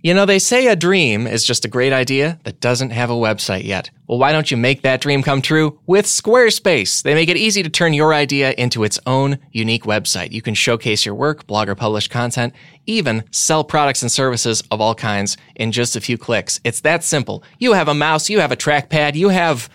[0.00, 3.14] You know, they say a dream is just a great idea that doesn't have a
[3.14, 3.90] website yet.
[4.06, 7.02] Well, why don't you make that dream come true with Squarespace?
[7.02, 10.30] They make it easy to turn your idea into its own unique website.
[10.30, 12.54] You can showcase your work, blog or publish content,
[12.86, 16.60] even sell products and services of all kinds in just a few clicks.
[16.62, 17.42] It's that simple.
[17.58, 19.68] You have a mouse, you have a trackpad, you have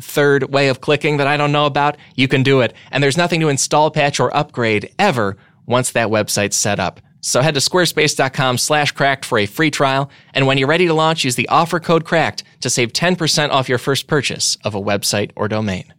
[0.00, 1.96] third way of clicking that I don't know about.
[2.14, 2.74] You can do it.
[2.92, 5.36] And there's nothing to install, patch, or upgrade ever
[5.66, 7.00] once that website's set up.
[7.24, 10.10] So head to squarespace.com slash cracked for a free trial.
[10.34, 13.66] And when you're ready to launch, use the offer code cracked to save 10% off
[13.66, 15.94] your first purchase of a website or domain.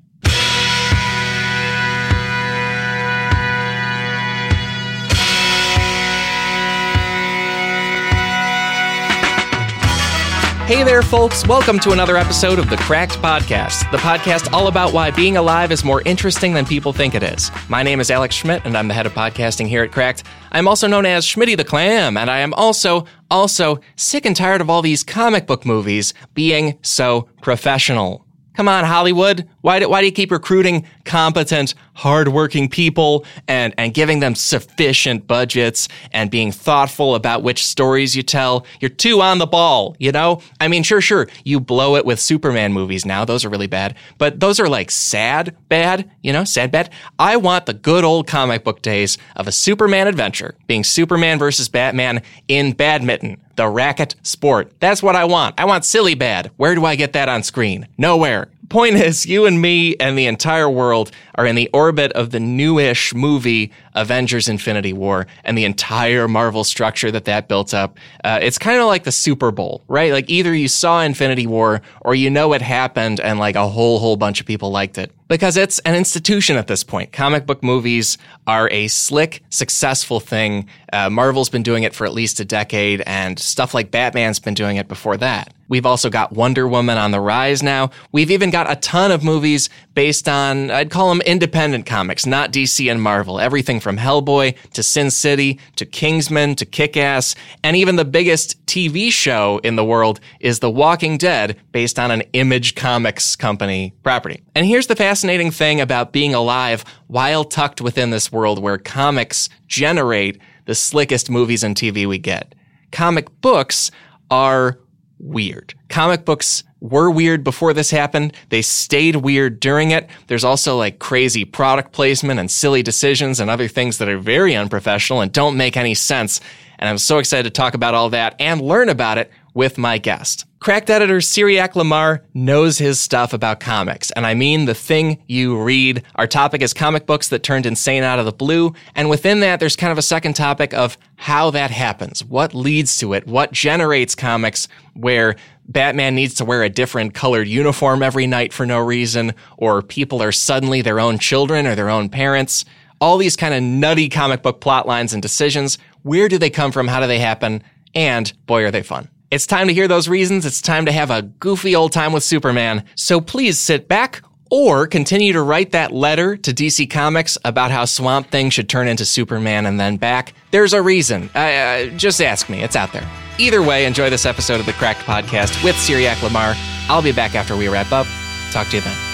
[10.65, 11.45] Hey there, folks.
[11.45, 15.71] Welcome to another episode of the Cracked Podcast, the podcast all about why being alive
[15.71, 17.51] is more interesting than people think it is.
[17.69, 20.23] My name is Alex Schmidt, and I'm the head of podcasting here at Cracked.
[20.51, 24.59] I'm also known as Schmitty the Clam, and I am also, also sick and tired
[24.59, 28.25] of all these comic book movies being so professional.
[28.55, 29.47] Come on, Hollywood.
[29.61, 35.27] Why do, why do you keep recruiting competent, hardworking people and, and giving them sufficient
[35.27, 38.65] budgets and being thoughtful about which stories you tell?
[38.79, 40.41] You're too on the ball, you know?
[40.59, 43.23] I mean, sure, sure, you blow it with Superman movies now.
[43.23, 43.95] Those are really bad.
[44.17, 46.91] But those are like sad bad, you know, sad bad.
[47.17, 51.69] I want the good old comic book days of a Superman adventure being Superman versus
[51.69, 54.73] Batman in badminton the racket sport.
[54.79, 55.59] That's what I want.
[55.59, 56.51] I want silly bad.
[56.57, 57.87] Where do I get that on screen?
[57.97, 58.49] Nowhere.
[58.69, 62.31] Point is, you and me and the entire world world are in the orbit of
[62.31, 67.97] the newish movie Avengers Infinity War and the entire Marvel structure that that built up.
[68.23, 70.11] Uh, it's kind of like the Super Bowl, right?
[70.11, 73.99] Like either you saw Infinity War or you know it happened and like a whole,
[73.99, 75.11] whole bunch of people liked it.
[75.27, 77.11] Because it's an institution at this point.
[77.11, 80.69] Comic book movies are a slick, successful thing.
[80.93, 84.53] Uh, Marvel's been doing it for at least a decade, and stuff like Batman's been
[84.53, 85.51] doing it before that.
[85.67, 87.89] We've also got Wonder Woman on the rise now.
[88.11, 92.51] We've even got a ton of movies based on, I'd call them independent comics, not
[92.51, 93.39] DC and Marvel.
[93.39, 97.35] Everything from Hellboy to Sin City to Kingsman to Kick Ass.
[97.63, 102.11] And even the biggest TV show in the world is The Walking Dead, based on
[102.11, 104.43] an Image Comics company property.
[104.53, 109.49] And here's the fascinating thing about being alive while tucked within this world where comics
[109.67, 112.55] generate the slickest movies and TV we get.
[112.91, 113.91] Comic books
[114.29, 114.79] are
[115.19, 115.73] weird.
[115.89, 118.33] Comic books were weird before this happened.
[118.49, 120.09] They stayed weird during it.
[120.27, 124.55] There's also like crazy product placement and silly decisions and other things that are very
[124.55, 126.41] unprofessional and don't make any sense.
[126.77, 129.97] And I'm so excited to talk about all that and learn about it with my
[129.97, 130.45] guest.
[130.65, 135.61] Cracked editor Cyriaque Lamar knows his stuff about comics, and I mean the thing you
[135.61, 136.01] read.
[136.15, 139.59] Our topic is comic books that turned insane out of the blue, and within that,
[139.59, 143.51] there's kind of a second topic of how that happens, what leads to it, what
[143.51, 145.35] generates comics where
[145.67, 150.19] Batman needs to wear a different colored uniform every night for no reason, or people
[150.23, 152.65] are suddenly their own children or their own parents.
[152.99, 155.77] All these kind of nutty comic book plot lines and decisions.
[156.01, 156.87] Where do they come from?
[156.87, 157.61] How do they happen?
[157.93, 159.09] And boy, are they fun.
[159.31, 160.45] It's time to hear those reasons.
[160.45, 162.83] It's time to have a goofy old time with Superman.
[162.95, 164.21] So please sit back
[164.51, 168.87] or continue to write that letter to DC Comics about how Swamp Thing should turn
[168.87, 170.33] into Superman and then back.
[170.51, 171.29] There's a reason.
[171.33, 172.61] Uh, uh, just ask me.
[172.61, 173.09] It's out there.
[173.39, 176.53] Either way, enjoy this episode of the Cracked Podcast with Cyriaque Lamar.
[176.87, 178.07] I'll be back after we wrap up.
[178.51, 179.04] Talk to you then.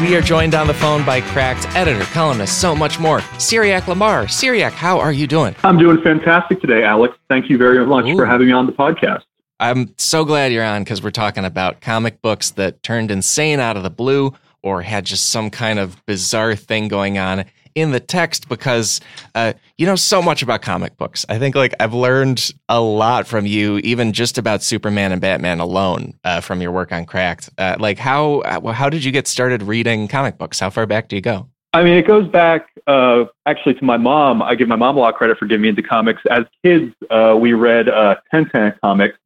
[0.00, 3.18] We are joined on the phone by Cracked editor, columnist, so much more.
[3.36, 4.24] Cyriaque Lamar.
[4.24, 5.54] Cyriaque, how are you doing?
[5.62, 7.18] I'm doing fantastic today, Alex.
[7.28, 8.16] Thank you very much Ooh.
[8.16, 9.24] for having me on the podcast.
[9.60, 13.76] I'm so glad you're on because we're talking about comic books that turned insane out
[13.76, 17.44] of the blue or had just some kind of bizarre thing going on
[17.74, 19.00] in the text because
[19.34, 21.24] uh, you know so much about comic books.
[21.28, 25.60] I think like I've learned a lot from you, even just about Superman and Batman
[25.60, 27.50] alone, uh, from your work on Cracked.
[27.58, 28.42] Uh, like how
[28.72, 30.60] how did you get started reading comic books?
[30.60, 31.48] How far back do you go?
[31.72, 34.42] I mean, it goes back uh, actually to my mom.
[34.42, 36.20] I give my mom a lot of credit for getting me into comics.
[36.28, 39.16] As kids, uh, we read uh, Tintin comics.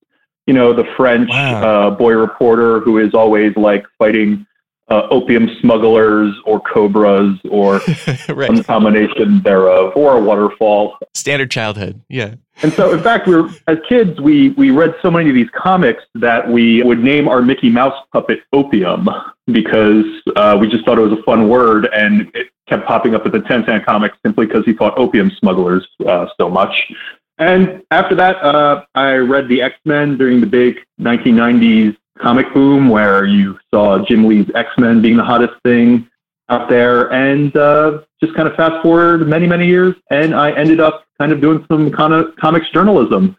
[0.46, 1.88] You know, the French wow.
[1.90, 4.46] boy reporter who is always like fighting
[4.88, 7.80] uh, opium smugglers or cobras or
[8.28, 8.46] right.
[8.46, 10.98] some combination thereof or a waterfall.
[11.14, 12.34] Standard childhood, yeah.
[12.62, 15.50] And so, in fact, we were, as kids, we, we read so many of these
[15.56, 19.08] comics that we would name our Mickey Mouse puppet Opium
[19.46, 20.04] because
[20.36, 23.32] uh, we just thought it was a fun word and it kept popping up at
[23.32, 26.92] the Tintin comics simply because he thought opium smugglers uh, so much.
[27.38, 32.88] And after that, uh, I read the X Men during the big 1990s comic boom
[32.88, 36.08] where you saw Jim Lee's X Men being the hottest thing.
[36.48, 39.94] out there and uh, just kind of fast forward many, many years.
[40.10, 43.36] And I ended up kind of doing some of comics journalism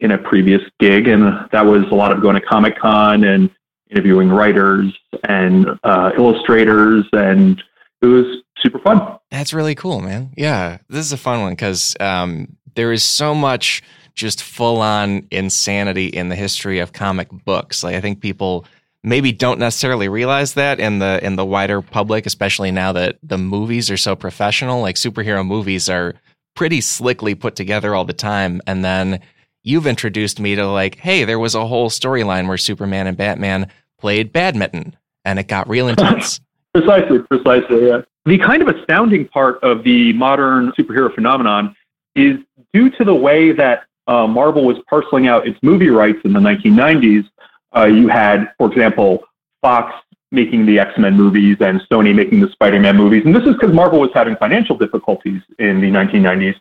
[0.00, 1.08] in a previous gig.
[1.08, 3.50] And that was a lot of going to Comic Con and
[3.90, 7.04] interviewing writers and uh, illustrators.
[7.12, 7.62] And
[8.02, 9.18] it was super fun.
[9.30, 10.32] That's really cool, man.
[10.36, 13.82] Yeah, this is a fun one because um, there is so much
[14.18, 17.84] just full on insanity in the history of comic books.
[17.84, 18.66] Like I think people
[19.04, 23.38] maybe don't necessarily realize that in the in the wider public, especially now that the
[23.38, 24.82] movies are so professional.
[24.82, 26.14] Like superhero movies are
[26.56, 29.20] pretty slickly put together all the time, and then
[29.62, 33.70] you've introduced me to like, hey, there was a whole storyline where Superman and Batman
[34.00, 36.40] played badminton, and it got real intense.
[36.74, 37.86] precisely, precisely.
[37.86, 38.02] Yeah.
[38.26, 41.74] The kind of astounding part of the modern superhero phenomenon
[42.16, 42.36] is
[42.74, 46.40] due to the way that uh, Marvel was parceling out its movie rights in the
[46.40, 47.28] 1990s
[47.76, 49.24] uh, you had, for example,
[49.60, 49.94] Fox
[50.30, 53.24] making the X Men movies and Sony making the Spider Man movies.
[53.24, 56.54] And this is because Marvel was having financial difficulties in the 1990s.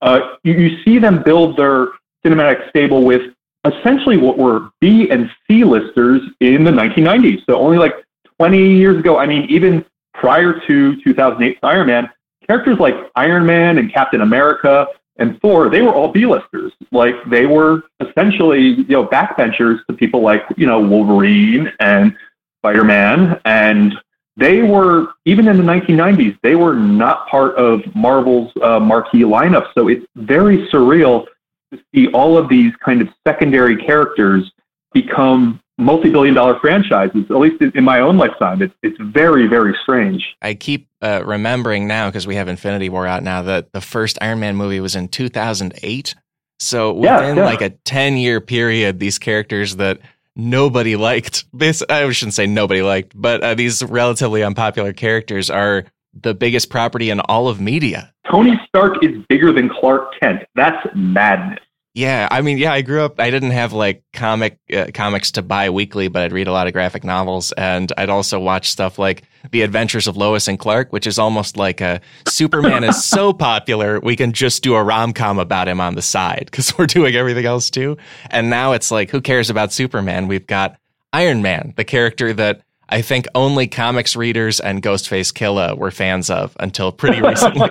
[0.00, 1.88] Uh, you, you, see them build their
[2.24, 3.22] cinematic stable with
[3.64, 7.44] essentially what were B and C listers in the 1990s.
[7.46, 7.94] So only like
[8.38, 12.10] 20 years ago, I mean, even prior to 2008 Iron Man,
[12.48, 16.72] characters like Iron Man and Captain America and Thor, they were all B-listers.
[16.90, 22.16] Like they were essentially, you know, backbenchers to people like, you know, Wolverine and
[22.60, 23.40] Spider-Man.
[23.44, 23.94] And
[24.36, 29.68] they were, even in the 1990s, they were not part of Marvel's uh, marquee lineup.
[29.74, 31.26] So it's very surreal
[31.72, 34.50] to see all of these kind of secondary characters
[34.94, 40.36] become multi-billion dollar franchises at least in my own lifetime it's, it's very very strange.
[40.42, 44.18] I keep uh, remembering now because we have infinity war out now that the first
[44.20, 46.14] iron man movie was in 2008
[46.60, 47.44] so within yeah, yeah.
[47.44, 49.98] like a 10 year period these characters that
[50.36, 55.84] nobody liked this i shouldn't say nobody liked but uh, these relatively unpopular characters are
[56.14, 58.12] the biggest property in all of media.
[58.30, 60.42] Tony stark is bigger than clark kent.
[60.54, 61.58] That's madness
[61.94, 63.20] yeah, I mean, yeah, I grew up.
[63.20, 66.66] I didn't have like comic uh, comics to buy weekly, but I'd read a lot
[66.66, 70.90] of graphic novels, and I'd also watch stuff like The Adventures of Lois and Clark,
[70.90, 75.12] which is almost like a Superman is so popular we can just do a rom
[75.12, 77.98] com about him on the side because we're doing everything else too.
[78.30, 80.28] And now it's like, who cares about Superman?
[80.28, 80.78] We've got
[81.12, 86.30] Iron Man, the character that I think only comics readers and Ghostface Killah were fans
[86.30, 87.70] of until pretty recently.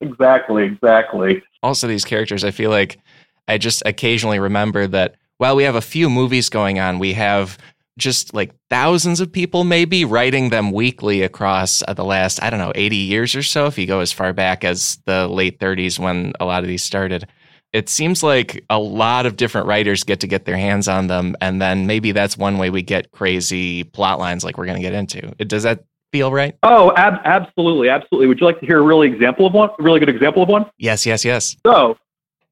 [0.00, 1.42] exactly, exactly.
[1.62, 2.98] Also, these characters, I feel like
[3.52, 7.58] I just occasionally remember that while we have a few movies going on, we have
[7.98, 12.58] just like thousands of people maybe writing them weekly across uh, the last, I don't
[12.58, 15.98] know, 80 years or so, if you go as far back as the late 30s
[15.98, 17.28] when a lot of these started.
[17.74, 21.36] It seems like a lot of different writers get to get their hands on them,
[21.40, 24.82] and then maybe that's one way we get crazy plot lines like we're going to
[24.82, 25.20] get into.
[25.44, 26.54] Does that feel right?
[26.62, 28.26] Oh, ab- absolutely, absolutely.
[28.28, 29.70] Would you like to hear a really example of one?
[29.78, 30.66] A really good example of one?
[30.78, 31.56] Yes, yes, yes.
[31.66, 31.96] So,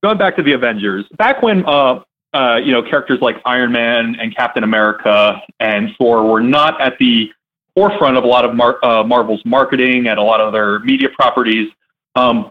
[0.02, 2.02] going back to the Avengers, back when uh,
[2.32, 6.98] uh, you know characters like Iron Man and Captain America and Thor were not at
[6.98, 7.30] the
[7.74, 11.08] forefront of a lot of Mar- uh, Marvel's marketing and a lot of their media
[11.08, 11.70] properties.
[12.14, 12.50] Um,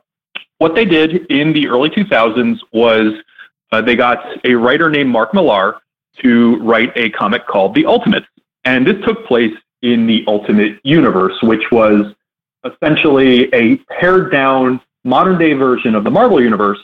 [0.57, 3.13] what they did in the early 2000s was
[3.71, 5.77] uh, they got a writer named Mark Millar
[6.21, 8.27] to write a comic called The Ultimates,
[8.65, 12.13] and this took place in the Ultimate Universe, which was
[12.65, 16.79] essentially a pared down modern day version of the Marvel Universe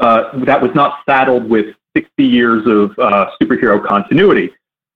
[0.00, 4.50] uh, that was not saddled with 60 years of uh, superhero continuity.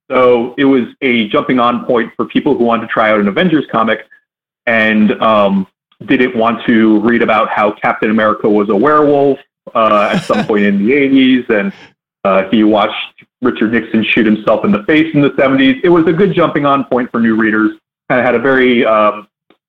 [0.09, 3.27] So it was a jumping on point for people who wanted to try out an
[3.27, 4.07] Avengers comic
[4.65, 5.67] and um,
[6.05, 9.39] didn't want to read about how Captain America was a werewolf
[9.73, 11.73] uh, at some point in the 80s and
[12.23, 15.79] uh, he watched Richard Nixon shoot himself in the face in the 70s.
[15.83, 17.77] It was a good jumping on point for new readers.
[18.09, 19.27] Kind of had a very um,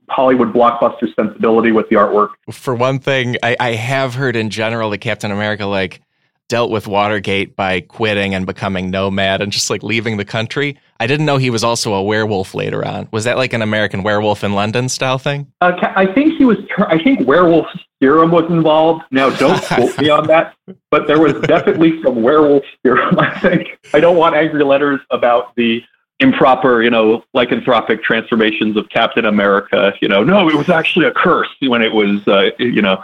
[0.09, 2.31] Hollywood blockbuster sensibility with the artwork.
[2.51, 6.01] For one thing, I, I have heard in general that Captain America like
[6.49, 10.79] dealt with Watergate by quitting and becoming nomad and just like leaving the country.
[11.01, 13.09] I didn't know he was also a werewolf later on.
[13.11, 15.53] Was that like an American werewolf in London style thing?
[15.61, 16.59] Uh, I think he was.
[16.79, 17.67] I think werewolf
[18.01, 19.03] serum was involved.
[19.11, 20.55] Now, don't quote me on that,
[20.91, 23.19] but there was definitely some werewolf serum.
[23.19, 25.83] I think I don't want angry letters about the
[26.21, 29.93] improper, you know, lycanthropic transformations of Captain America.
[30.01, 33.03] You know, no, it was actually a curse when it was, uh, you know,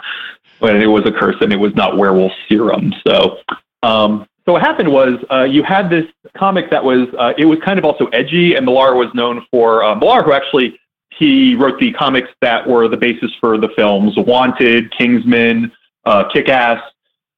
[0.59, 2.93] when it was a curse and it was not werewolf serum.
[3.05, 3.37] So,
[3.83, 6.05] um, so what happened was uh, you had this
[6.35, 9.83] comic that was uh, it was kind of also edgy, and Millar was known for
[9.83, 10.79] uh, Millar, who actually
[11.17, 15.71] he wrote the comics that were the basis for the films Wanted, Kingsman,
[16.05, 16.81] uh, Kick Ass.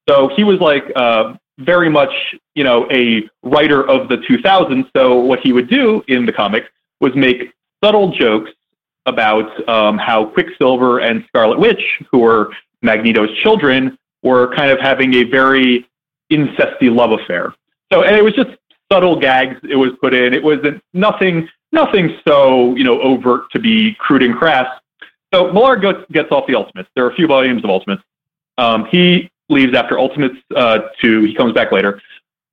[0.09, 2.13] So he was like uh, very much,
[2.53, 4.89] you know, a writer of the 2000s.
[4.95, 6.67] So what he would do in the comics
[6.99, 8.51] was make subtle jokes
[9.05, 15.13] about um, how Quicksilver and Scarlet Witch, who were Magneto's children, were kind of having
[15.15, 15.87] a very
[16.31, 17.53] incesty love affair.
[17.93, 18.49] So, and it was just
[18.91, 20.33] subtle gags it was put in.
[20.33, 20.59] It was
[20.93, 24.67] nothing, nothing so you know overt to be crude and crass.
[25.33, 26.89] So Millar gets, off the Ultimates.
[26.95, 28.03] There are a few volumes of Ultimates.
[28.57, 31.23] Um, he leaves after Ultimates uh, two.
[31.23, 32.01] He comes back later.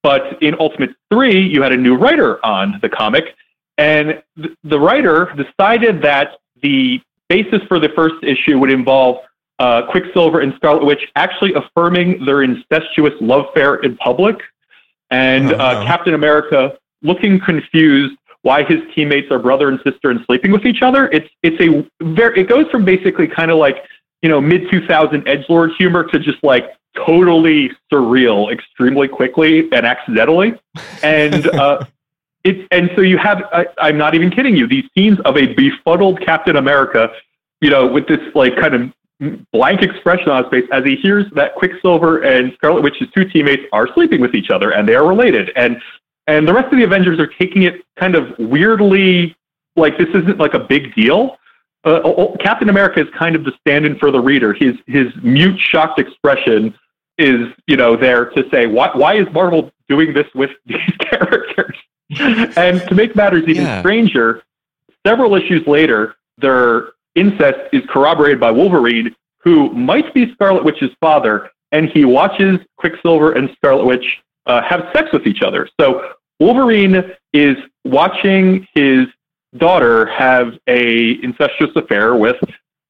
[0.02, 3.37] But in Ultimate three, you had a new writer on the comic,
[3.78, 9.18] and th- the writer decided that the basis for the first issue would involve
[9.58, 14.37] uh, Quicksilver and Scarlet Witch actually affirming their incestuous love affair in public,
[15.11, 15.87] and uh, uh-huh.
[15.87, 20.82] Captain America looking confused why his teammates are brother and sister and sleeping with each
[20.82, 21.08] other.
[21.12, 23.84] It's it's a very it goes from basically kind of like
[24.20, 29.87] you know mid 2000 edge lord humor to just like totally surreal extremely quickly and
[29.87, 30.54] accidentally.
[31.02, 31.84] And uh
[32.44, 35.54] it and so you have I, i'm not even kidding you these scenes of a
[35.54, 37.08] befuddled captain america
[37.61, 38.92] you know with this like kind of
[39.52, 43.62] blank expression on his face as he hears that quicksilver and scarlet witch's two teammates
[43.72, 45.50] are sleeping with each other and they are related.
[45.56, 45.80] And
[46.26, 49.37] and the rest of the avengers are taking it kind of weirdly
[49.76, 51.37] like this isn't like a big deal.
[51.84, 54.52] Uh, Captain America is kind of the stand-in for the reader.
[54.52, 56.75] His his mute, shocked expression
[57.23, 61.76] is, you know, there to say why why is Marvel doing this with these characters?
[62.57, 63.81] and to make matters even yeah.
[63.81, 64.43] stranger,
[65.07, 71.50] several issues later, their incest is corroborated by Wolverine, who might be Scarlet Witch's father,
[71.73, 74.05] and he watches Quicksilver and Scarlet Witch
[74.47, 75.69] uh, have sex with each other.
[75.81, 79.07] So Wolverine is watching his
[79.57, 82.37] daughter have a incestuous affair with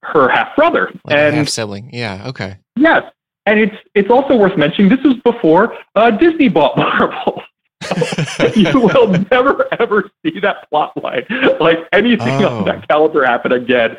[0.03, 1.91] her half brother like and half sibling.
[1.93, 2.29] Yeah.
[2.29, 2.57] Okay.
[2.77, 3.05] Yes,
[3.46, 7.42] and it's it's also worth mentioning this was before uh, Disney bought Marvel.
[8.54, 11.26] you will never ever see that plot line
[11.58, 12.58] like anything oh.
[12.61, 13.96] of that caliber happen again.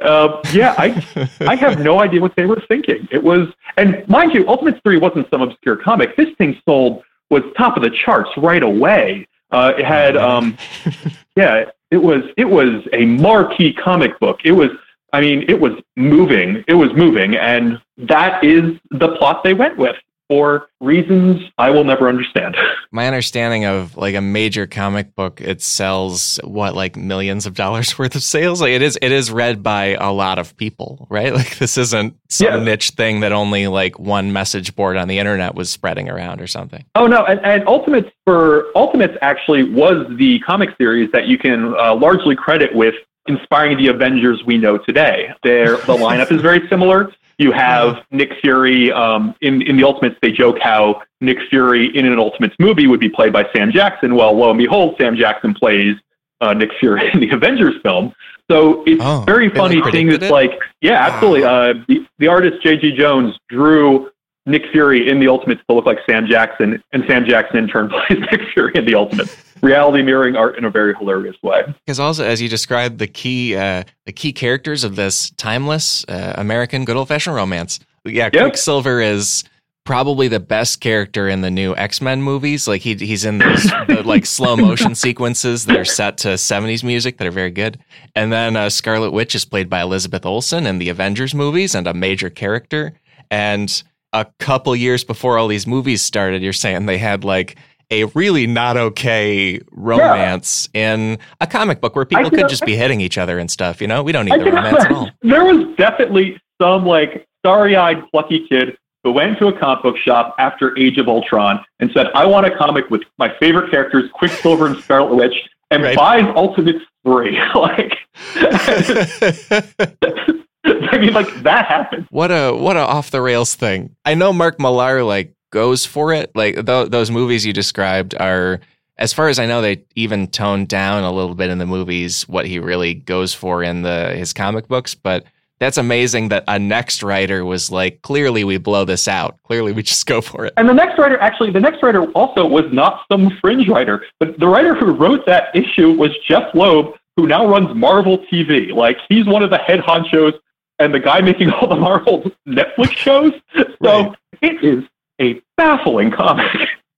[0.00, 3.06] Uh, yeah, I I have no idea what they were thinking.
[3.10, 6.16] It was, and mind you, Ultimate Three wasn't some obscure comic.
[6.16, 9.26] This thing sold was top of the charts right away.
[9.50, 10.56] Uh, it had, um,
[11.36, 14.40] yeah, it was it was a marquee comic book.
[14.44, 14.70] It was,
[15.12, 16.64] I mean, it was moving.
[16.68, 19.96] It was moving, and that is the plot they went with
[20.28, 22.56] for reasons I will never understand.
[22.92, 27.98] My understanding of like a major comic book, it sells what like millions of dollars
[27.98, 28.60] worth of sales.
[28.60, 31.32] Like it is, it is read by a lot of people, right?
[31.38, 32.56] Like this isn't some yeah.
[32.56, 36.48] niche thing that only like one message board on the internet was spreading around or
[36.48, 36.84] something.
[36.96, 41.74] Oh no, and, and Ultimates for Ultimates actually was the comic series that you can
[41.78, 42.94] uh, largely credit with
[43.28, 45.32] inspiring the Avengers we know today.
[45.42, 47.12] Their the lineup is very similar.
[47.38, 50.16] You have Nick Fury um, in in the Ultimates.
[50.20, 54.14] They joke how Nick Fury in an Ultimates movie would be played by Sam Jackson.
[54.14, 55.96] Well, lo and behold, Sam Jackson plays
[56.40, 58.12] uh, Nick Fury in the Avengers film.
[58.50, 60.30] So it's oh, very funny seeing this.
[60.30, 61.44] Like, yeah, absolutely.
[61.44, 62.96] Uh, the, the artist J.G.
[62.96, 64.10] Jones drew
[64.46, 67.88] Nick Fury in the Ultimates to look like Sam Jackson, and Sam Jackson in turn
[68.08, 69.36] plays Nick Fury in the Ultimates.
[69.62, 71.62] Reality mirroring art in a very hilarious way.
[71.84, 76.34] Because also, as you described, the key uh, the key characters of this timeless uh,
[76.36, 77.80] American good old fashioned romance.
[78.04, 78.42] Yeah, yep.
[78.42, 79.44] Quicksilver is
[79.88, 82.68] probably the best character in the new X Men movies.
[82.68, 86.84] Like he he's in those the, like slow motion sequences that are set to '70s
[86.84, 87.78] music that are very good.
[88.14, 91.86] And then uh, Scarlet Witch is played by Elizabeth Olsen in the Avengers movies and
[91.86, 93.00] a major character.
[93.30, 97.56] And a couple years before all these movies started, you're saying they had like
[97.90, 100.94] a really not okay romance yeah.
[100.94, 103.80] in a comic book where people could just be hitting each other and stuff.
[103.80, 105.10] You know, we don't need I the romance at all.
[105.22, 110.34] There was definitely some like starry-eyed, plucky kid who went to a comic book shop
[110.38, 114.66] after Age of Ultron and said, "I want a comic with my favorite characters, Quicksilver
[114.66, 115.96] and Scarlet Witch," and right.
[115.96, 117.40] buys Ultimate Three.
[117.54, 117.94] like.
[120.64, 122.06] I mean, like that happened.
[122.10, 123.96] What a what a off the rails thing.
[124.04, 126.34] I know Mark Millar like goes for it.
[126.34, 128.60] Like th- those movies you described are,
[128.96, 132.28] as far as I know, they even toned down a little bit in the movies
[132.28, 134.94] what he really goes for in the his comic books.
[134.94, 135.24] But
[135.58, 139.42] that's amazing that a next writer was like, clearly we blow this out.
[139.42, 140.54] Clearly we just go for it.
[140.56, 144.38] And the next writer, actually, the next writer also was not some fringe writer, but
[144.38, 148.72] the writer who wrote that issue was Jeph Loeb, who now runs Marvel TV.
[148.72, 150.34] Like he's one of the head honchos
[150.78, 153.32] and the guy making all the Marvel Netflix shows.
[153.56, 154.12] So right.
[154.42, 154.84] it is
[155.20, 156.46] a baffling comic.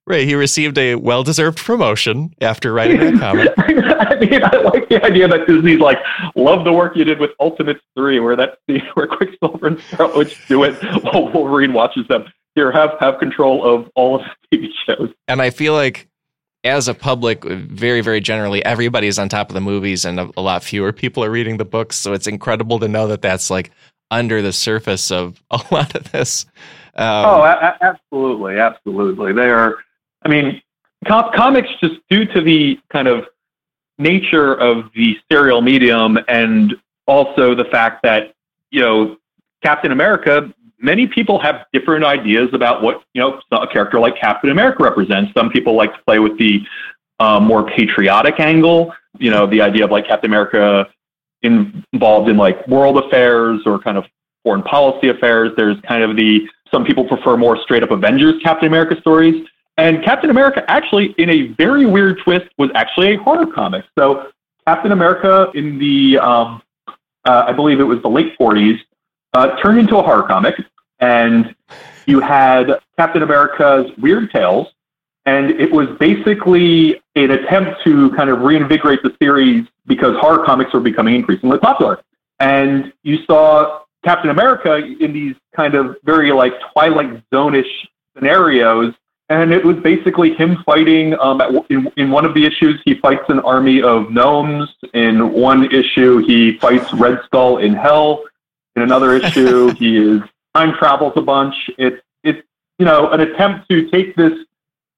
[0.07, 3.49] Right, he received a well-deserved promotion after writing that comic.
[3.57, 5.99] I mean, I like the idea that Disney's like,
[6.35, 10.17] love the work you did with Ultimates Three, where that scene where Quicksilver and Scarlet
[10.17, 10.75] Witch do it
[11.05, 12.25] while Wolverine watches them.
[12.57, 15.11] Here, have have control of all of the TV shows.
[15.29, 16.09] And I feel like
[16.65, 20.43] as a public, very, very generally, everybody's on top of the movies and a, a,
[20.43, 21.97] lot fewer people are reading the books.
[21.97, 23.71] So it's incredible to know that that's like
[24.11, 26.47] under the surface of a lot of this.
[27.01, 28.59] Um, oh, a- absolutely.
[28.59, 29.33] Absolutely.
[29.33, 29.77] They are,
[30.23, 30.63] I mean,
[31.07, 33.27] com- comics just due to the kind of
[33.99, 36.75] nature of the serial medium and
[37.07, 38.35] also the fact that,
[38.71, 39.17] you know,
[39.63, 44.51] Captain America many people have different ideas about what you know a character like Captain
[44.51, 45.33] America represents.
[45.35, 46.65] Some people like to play with the
[47.19, 48.95] uh, more patriotic angle.
[49.19, 50.89] You know, the idea of like Captain America
[51.43, 54.05] in, involved in like world affairs or kind of
[54.43, 55.53] foreign policy affairs.
[55.57, 59.47] There's kind of the some people prefer more straight up Avengers Captain America stories.
[59.77, 63.85] And Captain America actually, in a very weird twist, was actually a horror comic.
[63.99, 64.31] So
[64.67, 66.63] Captain America in the, um,
[67.25, 68.79] uh, I believe it was the late 40s,
[69.33, 70.55] uh, turned into a horror comic,
[70.99, 71.55] and
[72.07, 74.69] you had Captain America's Weird Tales,
[75.27, 80.73] and it was basically an attempt to kind of reinvigorate the series because horror comics
[80.73, 82.01] were becoming increasingly popular.
[82.39, 88.95] And you saw Captain America in these kind of very like Twilight Zone-ish scenarios,
[89.29, 91.19] and it was basically him fighting.
[91.21, 94.69] Um, in, in one of the issues, he fights an army of gnomes.
[94.95, 98.25] In one issue, he fights Red Skull in hell.
[98.77, 100.23] In another issue, he is
[100.55, 101.55] time travels a bunch.
[101.79, 102.43] It's it's
[102.79, 104.33] you know an attempt to take this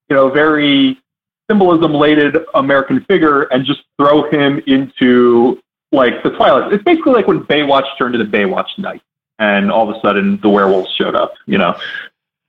[0.09, 0.99] you know very
[1.51, 5.62] symbolism laden American figure and just throw him into
[5.93, 6.73] like the Twilight.
[6.73, 9.03] It's basically like when Baywatch turned into Baywatch Night,
[9.39, 11.35] and all of a sudden the werewolves showed up.
[11.47, 11.79] You know,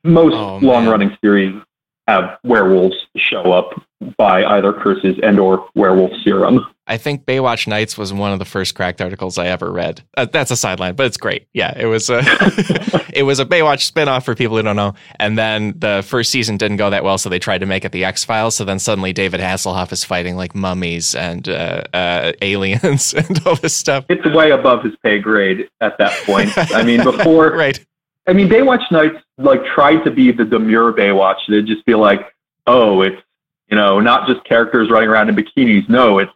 [0.03, 1.62] most oh, long running series
[2.07, 3.81] have werewolves show up
[4.17, 6.65] by either curses and or werewolf serum.
[6.86, 10.03] I think Baywatch Nights was one of the first cracked articles I ever read.
[10.17, 11.48] Uh, that's a sideline, but it's great.
[11.53, 12.19] Yeah, it was a
[13.13, 14.93] it was a Baywatch spinoff for people who don't know.
[15.17, 17.93] And then the first season didn't go that well, so they tried to make it
[17.93, 18.55] the X Files.
[18.55, 23.55] So then suddenly David Hasselhoff is fighting like mummies and uh, uh, aliens and all
[23.55, 24.05] this stuff.
[24.10, 26.51] It's way above his pay grade at that point.
[26.57, 27.79] I mean, before right.
[28.27, 31.38] I mean, Baywatch Nights like tried to be the demure Baywatch.
[31.47, 32.34] They'd just be like,
[32.67, 33.21] "Oh, it's
[33.67, 35.88] you know not just characters running around in bikinis.
[35.89, 36.32] No, it's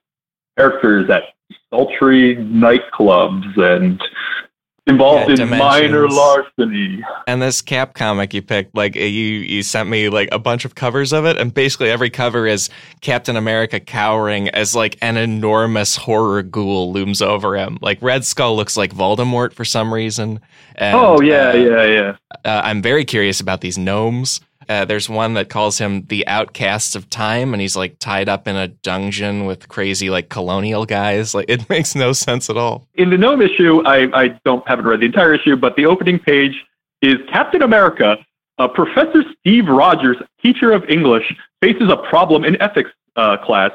[0.57, 1.23] characters at
[1.69, 4.01] sultry nightclubs and
[4.87, 7.03] involved yeah, in minor larceny.
[7.27, 10.75] And this Cap comic you picked, like you you sent me like a bunch of
[10.75, 12.69] covers of it, and basically every cover is
[13.01, 17.77] Captain America cowering as like an enormous horror ghoul looms over him.
[17.81, 20.39] Like Red Skull looks like Voldemort for some reason.
[20.75, 22.15] And, oh yeah, uh, yeah, yeah.
[22.45, 24.41] Uh, I'm very curious about these gnomes.
[24.69, 28.47] Uh, there's one that calls him the outcast of time, and he's like tied up
[28.47, 31.33] in a dungeon with crazy like colonial guys.
[31.33, 32.87] Like it makes no sense at all.
[32.95, 36.19] In the gnome issue, I, I don't haven't read the entire issue, but the opening
[36.19, 36.65] page
[37.01, 38.17] is Captain America.
[38.59, 43.71] Uh, Professor Steve Rogers, teacher of English, faces a problem in ethics uh, class,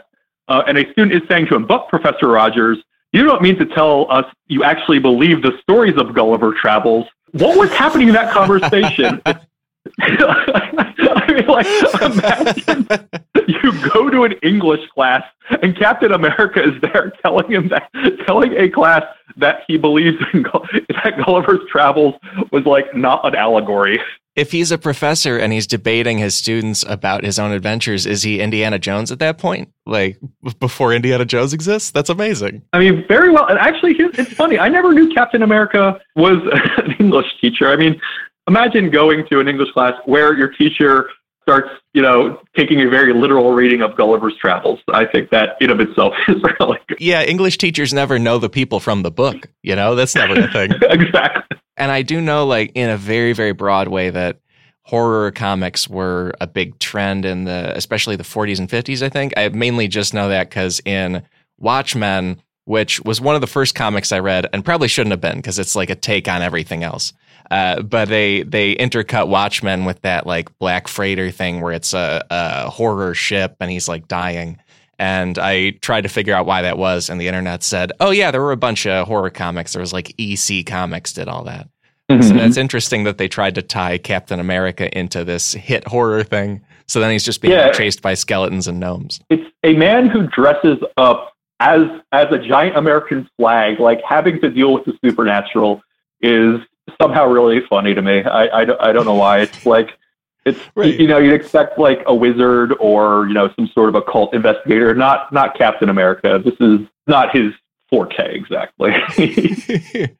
[0.49, 2.79] uh, and a student is saying to him, "But Professor Rogers,
[3.13, 7.57] you don't mean to tell us you actually believe the stories of Gulliver Travels." What
[7.57, 9.23] was happening in that conversation?
[10.01, 11.67] I mean, like,
[12.01, 13.09] imagine
[13.49, 15.23] you go to an English class
[15.63, 17.91] and Captain America is there telling him that,
[18.27, 19.03] telling a class
[19.37, 22.15] that he believes in that Gulliver's Travels
[22.51, 24.01] was like not an allegory.
[24.35, 28.41] If he's a professor and he's debating his students about his own adventures, is he
[28.41, 29.71] Indiana Jones at that point?
[29.85, 30.19] Like
[30.59, 31.91] before Indiana Jones exists?
[31.91, 32.63] That's amazing.
[32.73, 33.47] I mean, very well.
[33.47, 34.59] And actually, it's funny.
[34.59, 36.37] I never knew Captain America was
[36.79, 37.69] an English teacher.
[37.69, 38.01] I mean,
[38.49, 41.09] imagine going to an English class where your teacher
[41.43, 44.81] starts, you know, taking a very literal reading of Gulliver's Travels.
[44.93, 47.01] I think that in of itself is really good.
[47.01, 49.49] Yeah, English teachers never know the people from the book.
[49.63, 50.73] You know, that's never a thing.
[50.83, 51.59] exactly.
[51.77, 54.39] And I do know, like, in a very, very broad way, that
[54.83, 59.03] horror comics were a big trend in the, especially the 40s and 50s.
[59.03, 61.23] I think I mainly just know that because in
[61.59, 65.37] Watchmen, which was one of the first comics I read, and probably shouldn't have been
[65.37, 67.13] because it's like a take on everything else.
[67.53, 72.25] Uh, but they they intercut Watchmen with that like black freighter thing where it's a,
[72.31, 74.57] a horror ship and he's like dying.
[74.99, 78.31] And I tried to figure out why that was, and the internet said, "Oh yeah,
[78.31, 79.75] there were a bunch of horror comics.
[79.75, 81.69] There was like EC Comics did all that."
[82.11, 82.23] Mm-hmm.
[82.23, 86.63] So that's interesting that they tried to tie Captain America into this hit horror thing.
[86.87, 87.71] So then he's just being yeah.
[87.73, 89.21] chased by skeletons and gnomes.
[89.29, 94.49] It's a man who dresses up as as a giant American flag, like having to
[94.49, 95.83] deal with the supernatural,
[96.23, 96.57] is
[97.01, 98.23] somehow really funny to me.
[98.23, 99.41] I, I, I don't know why.
[99.41, 99.99] It's like
[100.45, 100.99] it's right.
[100.99, 104.95] you know you'd expect like a wizard or you know some sort of occult investigator,
[104.95, 106.41] not not Captain America.
[106.45, 107.53] This is not his
[107.89, 108.93] forte exactly.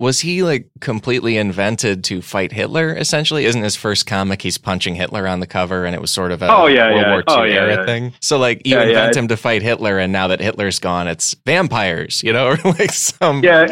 [0.00, 2.94] Was he like completely invented to fight Hitler?
[2.94, 6.32] Essentially, isn't his first comic he's punching Hitler on the cover, and it was sort
[6.32, 7.10] of a oh, yeah, World yeah.
[7.10, 7.86] War II oh, yeah, era yeah.
[7.86, 8.12] thing.
[8.20, 12.22] So like you invent him to fight Hitler, and now that Hitler's gone, it's vampires,
[12.22, 13.66] you know, or like some Yeah,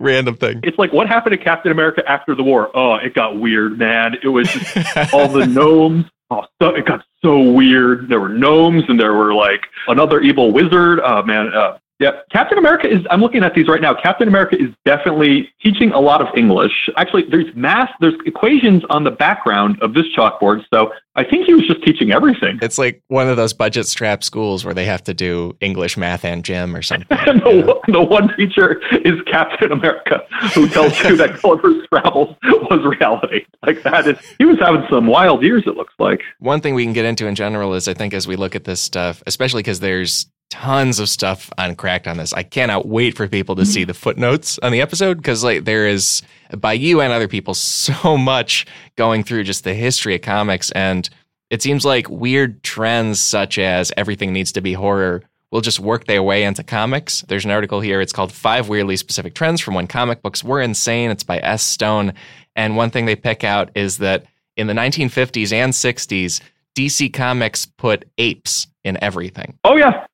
[0.00, 0.60] random thing.
[0.62, 2.70] it's like what happened to Captain America after the war?
[2.76, 4.16] Oh, it got weird, man.
[4.22, 6.06] It was just all the gnomes.
[6.30, 8.08] Oh, so, it got so weird.
[8.08, 10.98] There were gnomes, and there were like another evil wizard.
[11.04, 12.10] Oh man, uh, yeah.
[12.32, 13.06] Captain America is.
[13.10, 13.94] I'm looking at these right now.
[13.94, 16.90] Captain America is definitely teaching a lot of English.
[16.96, 17.90] Actually, there's math.
[18.00, 20.64] There's equations on the background of this chalkboard.
[20.72, 22.58] So I think he was just teaching everything.
[22.60, 26.24] It's like one of those budget strap schools where they have to do English, math,
[26.24, 27.06] and gym or something.
[27.32, 30.22] And the, one- the one teacher is Captain America,
[30.54, 33.44] who tells you that Gulliver's Travels was reality.
[33.64, 35.62] Like that is, he was having some wild years.
[35.66, 36.20] It looks like.
[36.40, 38.64] One thing we can get into in general is I think as we look at
[38.64, 43.16] this stuff, especially because there's tons of stuff on Cracked on this, I cannot wait
[43.16, 46.20] for people to see the footnotes on the episode because like there is
[46.58, 51.08] by you and other people so much going through just the history of comics and
[51.48, 56.06] it seems like weird trends such as everything needs to be horror will just work
[56.06, 57.22] their way into comics.
[57.28, 58.02] There's an article here.
[58.02, 61.10] It's called Five Weirdly Specific Trends from When Comic Books Were Insane.
[61.10, 61.62] It's by S.
[61.62, 62.14] Stone.
[62.56, 64.24] And one thing they pick out is that
[64.56, 66.40] in the 1950s and 60s,
[66.74, 69.58] DC Comics put apes in everything.
[69.64, 70.06] Oh yeah,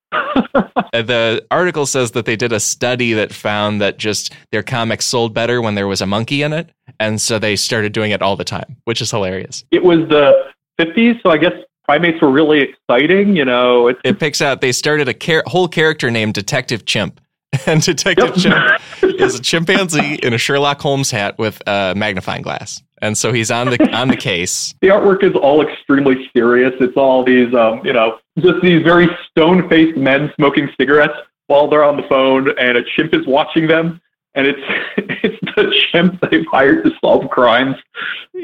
[0.93, 5.35] The article says that they did a study that found that just their comics sold
[5.35, 6.71] better when there was a monkey in it.
[6.99, 9.65] And so they started doing it all the time, which is hilarious.
[9.71, 10.47] it was the
[10.81, 11.53] 50s, so I guess
[11.85, 13.37] primates were really exciting.
[13.37, 17.21] You know, it's It picks out they started a char- whole character named Detective Chimp.
[17.67, 18.81] And Detective Yep.
[19.01, 22.83] Chimp is a chimpanzee in a Sherlock Holmes hat with a magnifying glass.
[23.03, 24.75] And so he's on the on the case.
[24.81, 26.73] the artwork is all extremely serious.
[26.81, 31.15] It's all these, um, you know, just these very stone-faced men smoking cigarettes
[31.47, 34.01] while they're on the phone, and a chimp is watching them.
[34.35, 34.61] And it's
[35.23, 37.77] it's the chimp they've hired to solve crimes.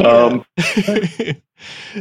[0.04, 0.44] Um,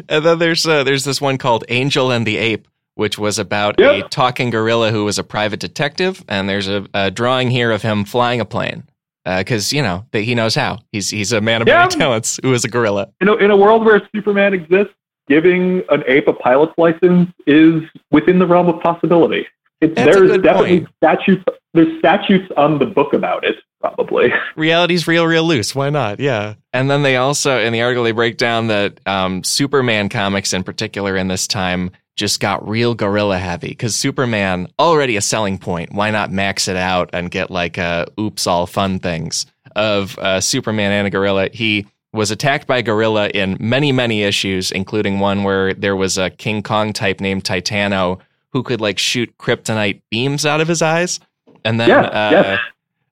[0.10, 3.80] and then there's uh, there's this one called Angel and the Ape, which was about
[3.80, 6.24] a talking gorilla who was a private detective.
[6.28, 8.84] And there's a, a drawing here of him flying a plane
[9.26, 10.80] because you know that he knows how.
[10.92, 11.80] He's he's a man of Yeah.
[11.80, 13.10] many talents who is a gorilla.
[13.22, 14.94] in a, in a world where Superman exists,
[15.28, 17.82] giving an ape a pilot's license is
[18.12, 19.46] within the realm of possibility.
[19.82, 20.90] There's definitely point.
[20.98, 21.44] statutes.
[21.74, 24.32] There's statutes on the book about it, probably.
[24.56, 25.74] reality's real, real loose.
[25.76, 26.20] Why not?
[26.20, 26.54] Yeah.
[26.72, 30.64] And then they also, in the article, they break down that um, Superman comics in
[30.64, 35.94] particular in this time just got real gorilla heavy because Superman, already a selling point.
[35.94, 39.46] Why not max it out and get like a oops, all fun things
[39.76, 41.50] of uh, Superman and a gorilla?
[41.52, 46.18] He was attacked by a gorilla in many, many issues, including one where there was
[46.18, 48.20] a King Kong type named Titano
[48.52, 51.20] who could like shoot kryptonite beams out of his eyes.
[51.66, 52.58] And then Yeah, uh, yeah.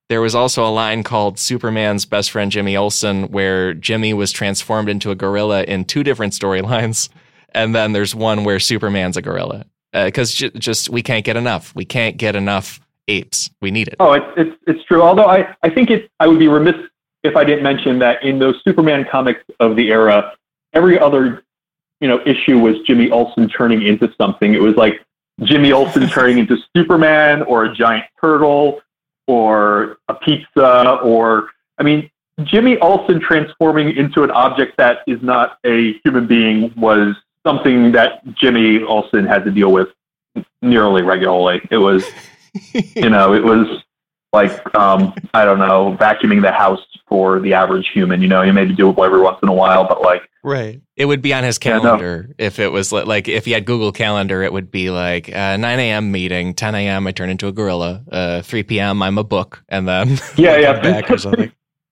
[0.10, 4.88] there was also a line called Superman's best friend Jimmy Olsen, where Jimmy was transformed
[4.90, 7.10] into a gorilla in two different storylines.
[7.54, 9.66] And then there's one where Superman's a gorilla.
[9.94, 11.76] Uh, because j- just, we can't get enough.
[11.76, 13.50] We can't get enough apes.
[13.62, 13.96] We need it.
[14.00, 15.02] Oh, it's it's it's true.
[15.02, 16.76] Although I I think it I would be remiss
[17.24, 20.34] if I didn't mention that in those Superman comics of the era,
[20.74, 21.44] every other
[22.00, 24.54] you know issue was Jimmy Olsen turning into something.
[24.54, 25.06] It was like
[25.44, 28.82] Jimmy Olsen turning into Superman or a giant turtle
[29.28, 32.10] or a pizza or I mean
[32.44, 38.24] Jimmy Olsen transforming into an object that is not a human being was something that
[38.34, 39.90] Jimmy Olsen had to deal with
[40.62, 41.62] nearly regularly.
[41.72, 42.06] It was
[42.96, 43.84] you know, it was
[44.34, 48.22] like um, I don't know, vacuuming the house for the average human.
[48.22, 50.82] You know, you maybe do it every once in a while, but like Right.
[50.96, 51.82] It would be on his Yeah, no.
[51.82, 55.58] calendar if it was like if he had Google Calendar, it would be like uh,
[55.58, 56.12] 9 a.m.
[56.12, 57.06] meeting, 10 a.m.
[57.06, 59.04] I turn into a gorilla, uh, 3 p.m.
[59.04, 61.52] I'm a book, and then yeah, yeah, back or something.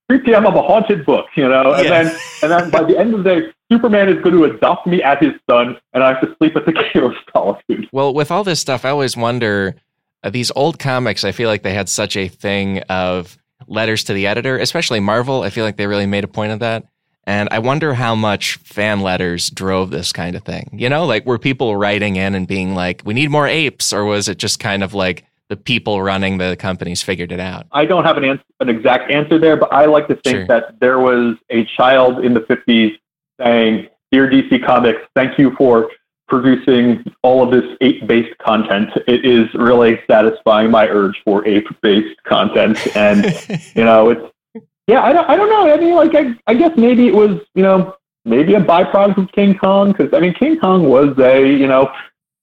[0.10, 0.48] 3 p.m.
[0.48, 2.04] I'm a haunted book, you know, and Yeah.
[2.04, 5.04] then and then by the end of the day, Superman is going to adopt me
[5.04, 7.88] as his son, and I have to sleep at the Cave of Solitude.
[7.92, 9.76] Well, with all this stuff, I always wonder
[10.24, 11.24] uh, these old comics.
[11.24, 15.44] I feel like they had such a thing of letters to the editor, especially Marvel.
[15.44, 16.86] I feel like they really made a point of that.
[17.26, 20.70] And I wonder how much fan letters drove this kind of thing.
[20.74, 23.94] You know, like were people writing in and being like, we need more apes?
[23.94, 27.66] Or was it just kind of like the people running the companies figured it out?
[27.72, 30.48] I don't have an ans- an exact answer there, but I like to think Sure.
[30.48, 32.98] that there was a child in the 50s
[33.42, 35.90] saying, "Dear DC Comics, thank you for
[36.28, 38.90] producing all of this ape-based content.
[39.08, 43.26] It is really satisfying my urge for ape-based content." And
[43.76, 44.22] you know, it's
[44.88, 45.72] yeah, I don't, I don't know.
[45.72, 49.32] I mean, like, I, I guess maybe it was, you know, maybe a byproduct of
[49.34, 51.92] King Kong, because I mean, King Kong was a, you know,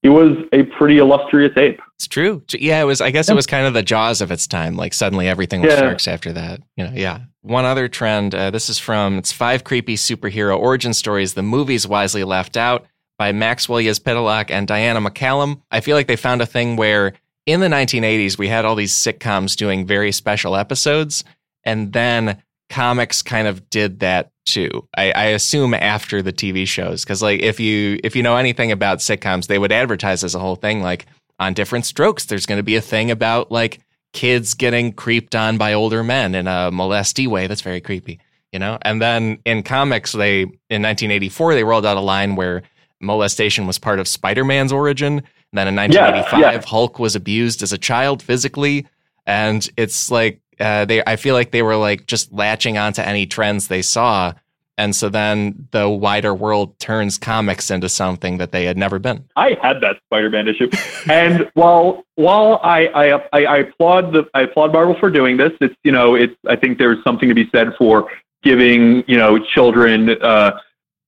[0.03, 1.81] he was a pretty illustrious ape.
[1.99, 2.43] It's true.
[2.53, 3.01] Yeah, it was.
[3.01, 4.77] I guess it was kind of the jaws of its time.
[4.77, 5.81] Like suddenly everything was yeah.
[5.81, 6.61] sharks after that.
[6.77, 7.21] You know, yeah.
[7.41, 8.35] One other trend.
[8.35, 11.33] Uh, this is from it's five creepy superhero origin stories.
[11.33, 12.87] The movies wisely left out
[13.19, 15.63] by Maxwell Yezpitelok and Diana McCallum.
[15.71, 17.15] I feel like they found a thing where
[17.47, 21.25] in the 1980s we had all these sitcoms doing very special episodes,
[21.65, 24.87] and then comics kind of did that too.
[24.97, 28.71] I, I assume after the TV shows, because like if you if you know anything
[28.71, 31.07] about sitcoms, they would advertise as a whole thing like
[31.39, 32.25] on Diff'rent Strokes.
[32.25, 33.81] There's going to be a thing about like
[34.13, 37.47] kids getting creeped on by older men in a molesty way.
[37.47, 38.19] That's very creepy,
[38.53, 38.79] you know.
[38.83, 42.63] And then in comics, they in 1984 they rolled out a line where
[43.01, 45.19] molestation was part of Spider-Man's origin.
[45.19, 46.67] And then in 1985, yeah, yeah.
[46.67, 48.87] Hulk was abused as a child physically,
[49.27, 51.03] and it's like uh, they.
[51.07, 54.33] I feel like they were like just latching onto any trends they saw
[54.79, 59.25] and so then the wider world turns comics into something that they had never been.
[59.37, 60.71] I had that Spider-Man issue,
[61.11, 65.75] and while while I, I I, applaud the I applaud Marvel for doing this, it's
[65.83, 68.11] you know it's I think there's something to be said for
[68.43, 70.59] giving you know children uh,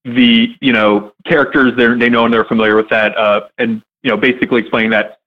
[0.05, 4.11] the you know characters they they know and they're familiar with that, uh, and you
[4.11, 5.19] know basically explaining that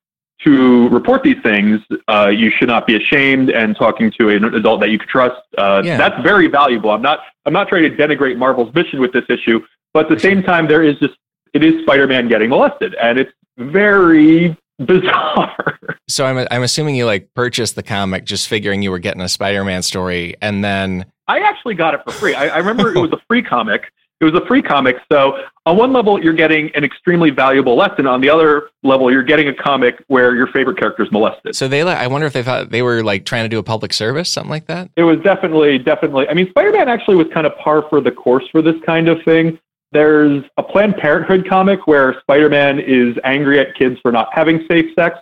[0.44, 4.80] to report these things, uh, you should not be ashamed and talking to an adult
[4.82, 5.42] that you can trust.
[5.58, 5.98] Uh, yeah.
[5.98, 6.90] That's very valuable.
[6.92, 9.62] I'm not I'm not trying to denigrate Marvel's mission with this issue,
[9.94, 11.16] but at the same time, there is just
[11.54, 15.78] it is Spider-Man getting molested, and it's very bizarre.
[16.08, 19.30] So I'm I'm assuming you like purchased the comic just figuring you were getting a
[19.30, 22.36] Spider-Man story, and then I actually got it for free.
[22.36, 24.98] I, I remember it was a free comic, it was a free comic.
[25.12, 28.06] So on one level, you're getting an extremely valuable lesson.
[28.06, 31.56] On the other level, you're getting a comic where your favorite character is molested.
[31.56, 33.94] So they, I wonder if they thought they were like trying to do a public
[33.94, 34.92] service, something like that.
[34.96, 36.30] It was definitely, definitely.
[36.30, 39.22] I mean, Spider-Man actually was kind of par for the course for this kind of
[39.24, 39.58] thing.
[39.92, 44.94] There's a Planned Parenthood comic where Spider-Man is angry at kids for not having safe
[44.96, 45.18] sex,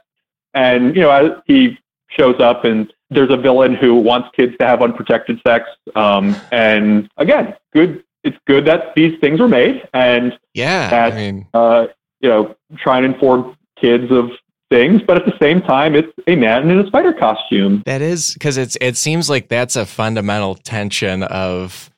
[0.54, 4.82] and you know he shows up and there's a villain who wants kids to have
[4.82, 5.68] unprotected sex.
[5.96, 11.16] Um, and again, good it's good that these things were made and yeah, that, I
[11.16, 11.88] mean, uh,
[12.20, 14.32] you know, try and inform kids of
[14.70, 17.84] things, but at the same time, it's a man in a spider costume.
[17.86, 21.90] That is because it's it seems like that's a fundamental tension of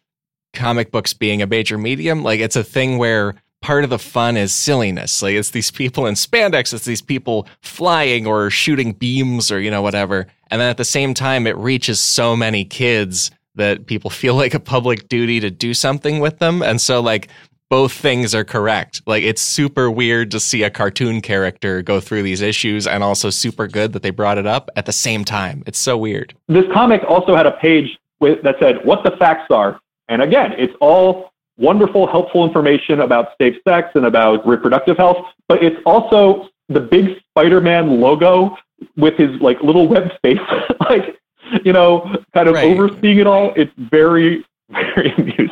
[0.53, 2.23] comic books being a major medium.
[2.23, 5.21] Like it's a thing where part of the fun is silliness.
[5.21, 9.71] Like it's these people in spandex, it's these people flying or shooting beams or you
[9.71, 10.27] know whatever.
[10.49, 14.53] And then at the same time, it reaches so many kids that people feel like
[14.53, 16.61] a public duty to do something with them.
[16.61, 17.29] And so, like,
[17.69, 19.01] both things are correct.
[19.05, 23.29] Like, it's super weird to see a cartoon character go through these issues and also
[23.29, 25.63] super good that they brought it up at the same time.
[25.65, 26.35] It's so weird.
[26.47, 29.79] This comic also had a page with, that said, What the facts are.
[30.09, 35.63] And again, it's all wonderful, helpful information about safe sex and about reproductive health, but
[35.63, 38.57] it's also the big Spider Man logo
[38.97, 40.39] with his like little web face.
[40.89, 41.20] like
[41.65, 42.65] you know, kind of right.
[42.65, 43.53] overseeing it all.
[43.55, 45.49] It's very, very amusing.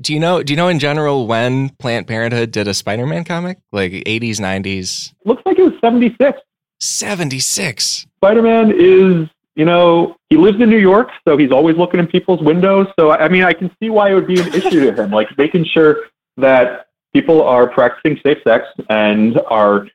[0.00, 0.42] do you know?
[0.42, 5.12] Do you know in general when Planned Parenthood did a Spider-Man comic, like eighties, nineties?
[5.24, 6.40] Looks like it was seventy six.
[6.80, 8.06] Seventy six.
[8.16, 12.40] Spider-Man is, you know, he lives in New York, so he's always looking in people's
[12.40, 12.86] windows.
[12.98, 15.36] So I mean, I can see why it would be an issue to him, like
[15.36, 19.88] making sure that people are practicing safe sex and are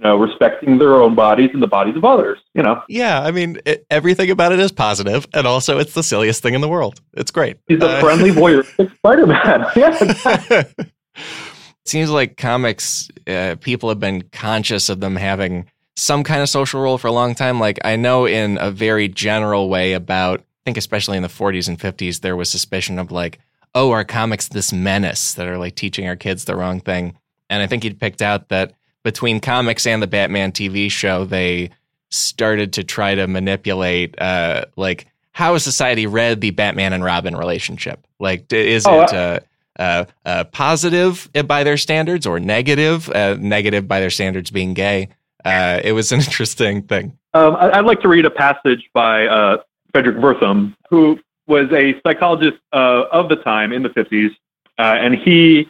[0.00, 2.82] you know, respecting their own bodies and the bodies of others, you know.
[2.88, 6.54] Yeah, I mean, it, everything about it is positive, and also it's the silliest thing
[6.54, 7.02] in the world.
[7.12, 7.58] It's great.
[7.68, 9.66] He's a uh, friendly voyeuristic Spider-Man.
[9.76, 10.62] Yeah.
[11.84, 16.80] Seems like comics, uh, people have been conscious of them having some kind of social
[16.80, 17.58] role for a long time.
[17.58, 21.68] Like I know in a very general way about, I think especially in the 40s
[21.68, 23.38] and 50s, there was suspicion of like,
[23.74, 27.18] oh, are comics this menace that are like teaching our kids the wrong thing?
[27.48, 31.70] And I think he picked out that between comics and the Batman TV show, they
[32.10, 38.06] started to try to manipulate uh, like how society read the Batman and Robin relationship?
[38.18, 39.40] Like, is oh, it uh,
[39.78, 43.08] uh, uh, positive by their standards or negative?
[43.08, 45.08] Uh, negative by their standards being gay.
[45.44, 47.16] Uh, it was an interesting thing.
[47.32, 49.58] Um, I'd like to read a passage by uh,
[49.94, 54.30] Fredric Wertham, who was a psychologist of the time in the 50s,
[54.78, 55.68] and he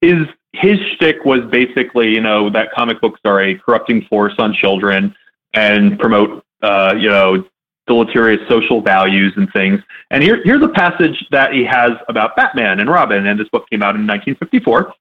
[0.00, 4.52] is his shtick was basically, you know, that comic books are a corrupting force on
[4.52, 5.14] children
[5.54, 7.44] and promote, uh, you know,
[7.86, 9.80] deleterious social values and things.
[10.10, 13.68] And here, here's a passage that he has about Batman and Robin, and this book
[13.70, 14.92] came out in 1954.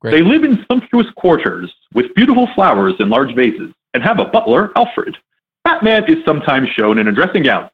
[0.00, 0.10] Great.
[0.12, 4.70] They live in sumptuous quarters with beautiful flowers in large vases and have a butler,
[4.76, 5.16] Alfred.
[5.64, 7.68] Batman is sometimes shown in a dressing gown.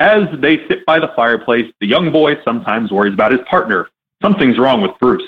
[0.00, 3.88] As they sit by the fireplace, the young boy sometimes worries about his partner.
[4.20, 5.22] Something's wrong with Bruce.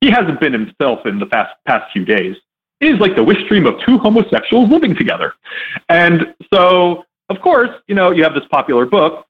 [0.00, 2.36] He hasn't been himself in the past past few days.
[2.80, 5.34] is like the wish dream of two homosexuals living together.
[5.88, 9.26] And so, of course, you know, you have this popular book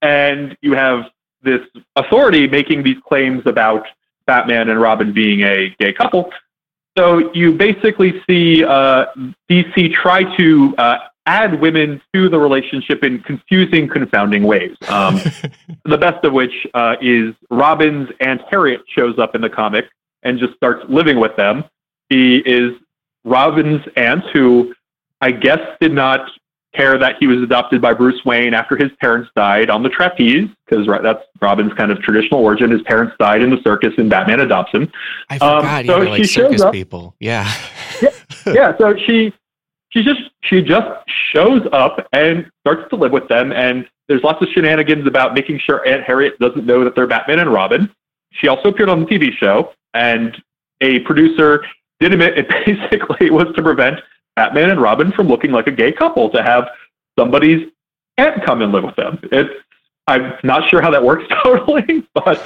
[0.00, 1.10] and you have
[1.42, 1.60] this
[1.96, 3.86] authority making these claims about
[4.26, 6.32] Batman and Robin being a gay couple.
[6.96, 9.06] So you basically see uh,
[9.50, 14.76] DC try to uh, add women to the relationship in confusing, confounding ways.
[14.88, 15.20] Um,
[15.84, 19.86] the best of which uh, is Robin's Aunt Harriet shows up in the comic
[20.24, 21.64] and just starts living with them.
[22.08, 22.72] He is
[23.24, 24.74] Robin's aunt, who
[25.20, 26.28] I guess did not
[26.74, 30.48] care that he was adopted by Bruce Wayne after his parents died on the trapeze,
[30.66, 32.70] because that's Robin's kind of traditional origin.
[32.70, 34.90] His parents died in the circus, and Batman adopts him.
[35.30, 35.64] I forgot.
[35.64, 37.14] Um, so yeah, like circus people.
[37.20, 37.52] Yeah.
[38.02, 38.10] yeah.
[38.46, 38.76] Yeah.
[38.76, 39.32] So she
[39.88, 40.86] she just she just
[41.32, 45.60] shows up and starts to live with them, and there's lots of shenanigans about making
[45.60, 47.90] sure Aunt Harriet doesn't know that they're Batman and Robin.
[48.34, 50.36] She also appeared on the TV show, and
[50.80, 51.64] a producer
[52.00, 54.00] did admit it basically was to prevent
[54.36, 56.68] Batman and Robin from looking like a gay couple to have
[57.18, 57.68] somebody's
[58.18, 59.18] aunt come and live with them.
[59.32, 59.50] It's
[60.06, 62.42] I'm not sure how that works totally, but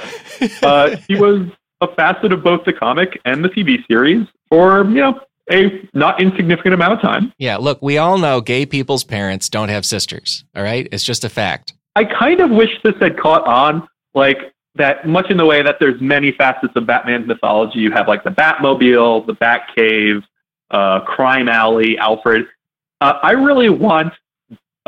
[0.63, 1.47] uh, he was
[1.81, 5.19] a facet of both the comic and the TV series for you know
[5.51, 7.33] a not insignificant amount of time.
[7.37, 10.45] Yeah, look, we all know gay people's parents don't have sisters.
[10.55, 11.73] All right, it's just a fact.
[11.95, 15.77] I kind of wish this had caught on, like that, much in the way that
[15.79, 17.79] there's many facets of Batman's mythology.
[17.79, 20.23] You have like the Batmobile, the Batcave,
[20.71, 22.47] uh, Crime Alley, Alfred.
[23.01, 24.13] Uh, I really want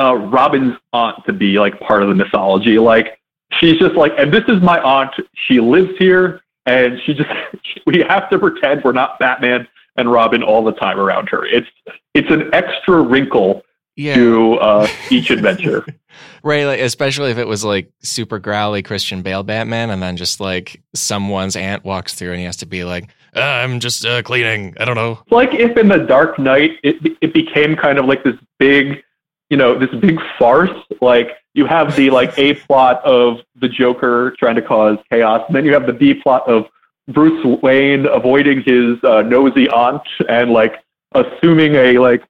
[0.00, 2.78] uh, Robin's aunt to be like part of the mythology.
[2.78, 3.20] Like
[3.60, 5.14] she's just like, and this is my aunt.
[5.46, 7.30] She lives here, and she just
[7.86, 11.44] we have to pretend we're not Batman and Robin all the time around her.
[11.44, 11.68] It's
[12.14, 13.62] it's an extra wrinkle
[13.96, 14.14] yeah.
[14.14, 15.84] to uh, each adventure.
[16.42, 20.40] right, like, especially if it was like super growly Christian Bale Batman, and then just
[20.40, 24.22] like someone's aunt walks through and he has to be like, uh, "I'm just uh,
[24.22, 25.22] cleaning." I don't know.
[25.30, 29.02] Like if in the Dark Knight it it became kind of like this big,
[29.50, 30.70] you know, this big farce.
[31.00, 35.56] Like you have the like A plot of the Joker trying to cause chaos, and
[35.56, 36.66] then you have the B plot of
[37.08, 40.76] Bruce Wayne avoiding his uh, nosy aunt and like
[41.14, 42.22] assuming a like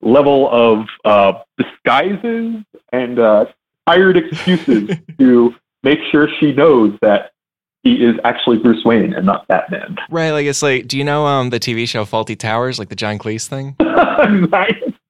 [0.00, 3.46] level of uh, disguises and uh,
[3.86, 7.32] hired excuses to make sure she knows that
[7.82, 9.96] he is actually Bruce Wayne and not Batman.
[10.10, 12.96] Right, like it's like, do you know um the TV show Fawlty Towers, like the
[12.96, 13.76] John Cleese thing?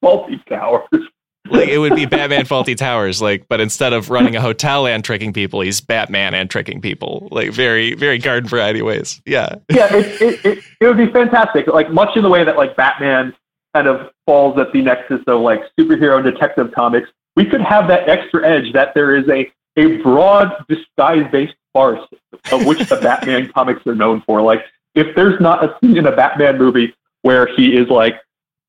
[0.02, 1.08] Fawlty Towers
[1.50, 5.02] like it would be Batman Fawlty Towers, like, but instead of running a hotel and
[5.04, 9.20] tricking people, he's Batman and tricking people, like very, very garden variety ways.
[9.24, 11.66] Yeah, yeah, it, it, it, it would be fantastic.
[11.66, 13.34] Like much in the way that like Batman
[13.78, 18.08] kind of falls at the nexus of like superhero detective comics, we could have that
[18.08, 22.04] extra edge that there is a a broad disguise based farce
[22.50, 24.42] of which the Batman comics are known for.
[24.42, 24.64] Like
[24.96, 28.14] if there's not a scene in a Batman movie where he is like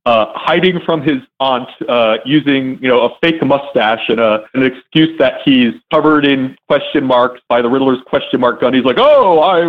[0.06, 4.64] uh, hiding from his aunt uh, using you know a fake mustache and a, an
[4.64, 8.74] excuse that he's covered in question marks by the Riddler's question mark gun.
[8.74, 9.62] He's like, oh, I,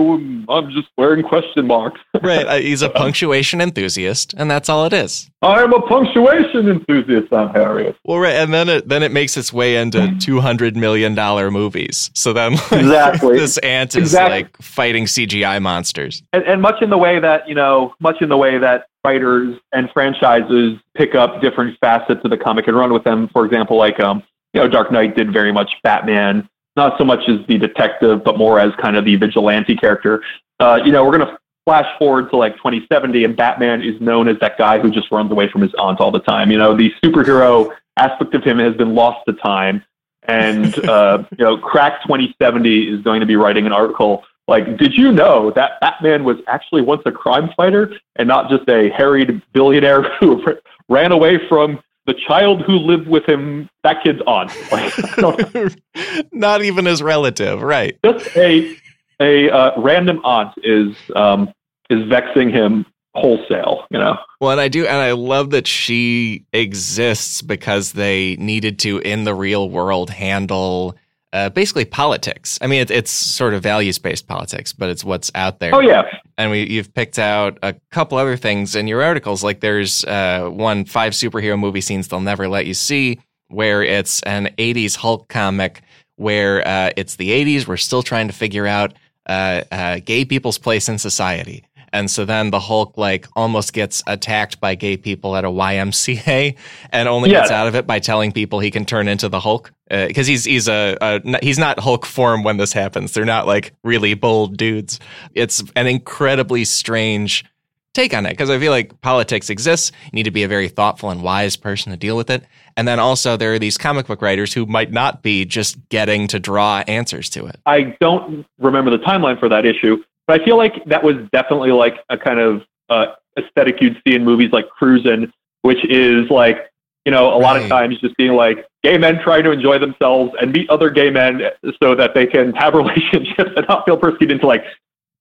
[0.53, 2.01] I'm just wearing question marks.
[2.23, 2.47] right.
[2.47, 5.31] Uh, he's a punctuation enthusiast, and that's all it is.
[5.43, 7.97] I'm a punctuation enthusiast, I'm Harriet.
[8.05, 11.51] Well, right, and then it then it makes its way into two hundred million dollar
[11.51, 12.11] movies.
[12.15, 14.43] So then, like, exactly, this aunt is exactly.
[14.43, 18.29] like fighting CGI monsters, and, and much in the way that you know, much in
[18.29, 22.93] the way that writers and franchises pick up different facets of the comic and run
[22.93, 23.29] with them.
[23.33, 27.29] For example, like um, you know, Dark Knight did very much Batman, not so much
[27.29, 30.23] as the detective, but more as kind of the vigilante character.
[30.59, 34.29] Uh, you know, we're going to flash forward to like 2070, and Batman is known
[34.29, 36.51] as that guy who just runs away from his aunt all the time.
[36.51, 39.85] You know, the superhero aspect of him has been lost to time.
[40.25, 44.95] And uh, you know, Crack 2070 is going to be writing an article like, did
[44.95, 49.41] you know that Batman was actually once a crime fighter and not just a harried
[49.53, 50.45] billionaire who
[50.89, 54.51] ran away from the child who lived with him, that kid's aunt?
[54.73, 55.73] Like,
[56.33, 57.97] not even his relative, right?
[58.05, 58.77] Just a
[59.21, 61.53] a uh, random aunt is um,
[61.89, 64.17] is vexing him wholesale, you know.
[64.41, 69.23] Well, and I do, and I love that she exists because they needed to, in
[69.23, 70.97] the real world, handle
[71.33, 72.59] uh, basically politics.
[72.61, 75.75] I mean, it, it's sort of values based politics, but it's what's out there.
[75.75, 76.03] Oh yeah,
[76.39, 79.45] and we you've picked out a couple other things in your articles.
[79.45, 84.23] Like there's uh, one five superhero movie scenes they'll never let you see, where it's
[84.23, 85.83] an '80s Hulk comic
[86.17, 87.67] where uh, it's the '80s.
[87.67, 88.95] We're still trying to figure out
[89.27, 91.65] uh, uh, gay people's place in society.
[91.93, 96.57] And so then the Hulk like almost gets attacked by gay people at a YMCA
[96.91, 97.41] and only yeah.
[97.41, 100.31] gets out of it by telling people he can turn into the Hulk because uh,
[100.31, 103.13] he's he's a, a, he's not Hulk form when this happens.
[103.13, 105.01] They're not like really bold dudes.
[105.35, 107.45] It's an incredibly strange
[107.93, 109.91] take on it because I feel like politics exists.
[110.05, 112.45] You need to be a very thoughtful and wise person to deal with it.
[112.77, 116.29] And then also there are these comic book writers who might not be just getting
[116.29, 117.59] to draw answers to it.
[117.67, 121.73] I don't remember the timeline for that issue, but I feel like that was definitely
[121.73, 126.71] like a kind of uh, aesthetic you'd see in movies like Cruising, which is like,
[127.05, 127.65] you know, a lot right.
[127.65, 131.11] of times just being like gay men trying to enjoy themselves and meet other gay
[131.11, 131.41] men
[131.83, 134.63] so that they can have relationships and not feel persecuted into like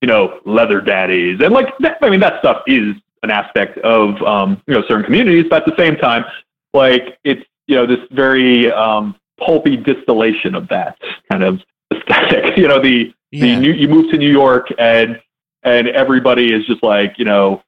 [0.02, 1.40] you know, leather daddies.
[1.42, 5.04] And like, that, I mean, that stuff is an aspect of, um, you know, certain
[5.04, 6.24] communities, but at the same time,
[6.74, 10.98] like it's, you know, this very, um, pulpy distillation of that
[11.32, 11.62] kind of
[11.94, 13.46] aesthetic, you know, the, yeah.
[13.46, 15.20] the new, you move to New York and,
[15.64, 17.62] and everybody is just like, you know,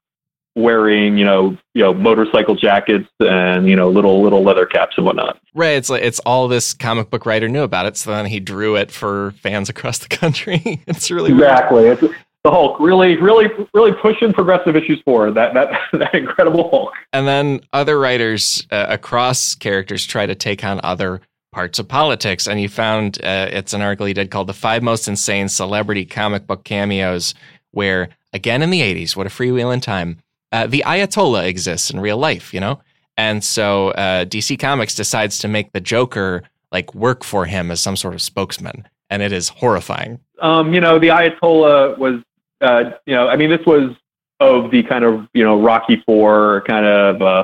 [0.55, 5.05] wearing, you know, you know, motorcycle jackets and, you know, little little leather caps and
[5.05, 5.39] whatnot.
[5.53, 5.71] Right.
[5.71, 8.75] It's like it's all this comic book writer knew about it, so then he drew
[8.75, 10.81] it for fans across the country.
[10.87, 11.83] it's really exactly.
[11.83, 12.03] Weird.
[12.03, 12.13] It's
[12.43, 15.35] the Hulk really, really, really pushing progressive issues forward.
[15.35, 16.93] That that that incredible Hulk.
[17.13, 21.21] And then other writers uh, across characters try to take on other
[21.51, 22.47] parts of politics.
[22.47, 26.05] And you found uh, it's an article he did called "The Five Most Insane Celebrity
[26.05, 27.33] Comic Book Cameos,"
[27.71, 30.17] where again in the '80s, what a freewheeling time
[30.51, 32.81] uh, the Ayatollah exists in real life, you know?
[33.17, 37.81] And so uh, DC Comics decides to make the Joker like work for him as
[37.81, 38.87] some sort of spokesman.
[39.09, 40.19] And it is horrifying.
[40.41, 42.21] Um, you know, the Ayatollah was,
[42.61, 43.95] uh, you know, I mean, this was
[44.39, 47.43] of the kind of, you know, Rocky Four kind of uh,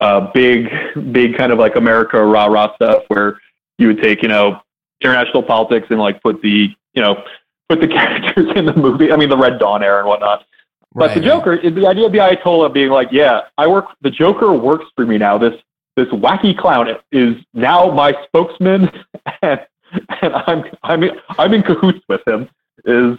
[0.00, 0.70] uh, big,
[1.12, 3.38] big kind of like America rah rah stuff where
[3.78, 4.60] you would take, you know,
[5.00, 7.22] international politics and like put the, you know,
[7.68, 9.12] put the characters in the movie.
[9.12, 10.44] I mean, the Red Dawn era and whatnot.
[10.94, 11.14] But right.
[11.14, 13.86] the Joker, the idea of the Ayatollah being like, yeah, I work.
[14.02, 15.38] The Joker works for me now.
[15.38, 15.54] This
[15.96, 18.90] this wacky clown is now my spokesman,
[19.42, 19.60] and,
[20.20, 21.04] and I'm I'm
[21.38, 22.48] I'm in cahoots with him.
[22.84, 23.18] Is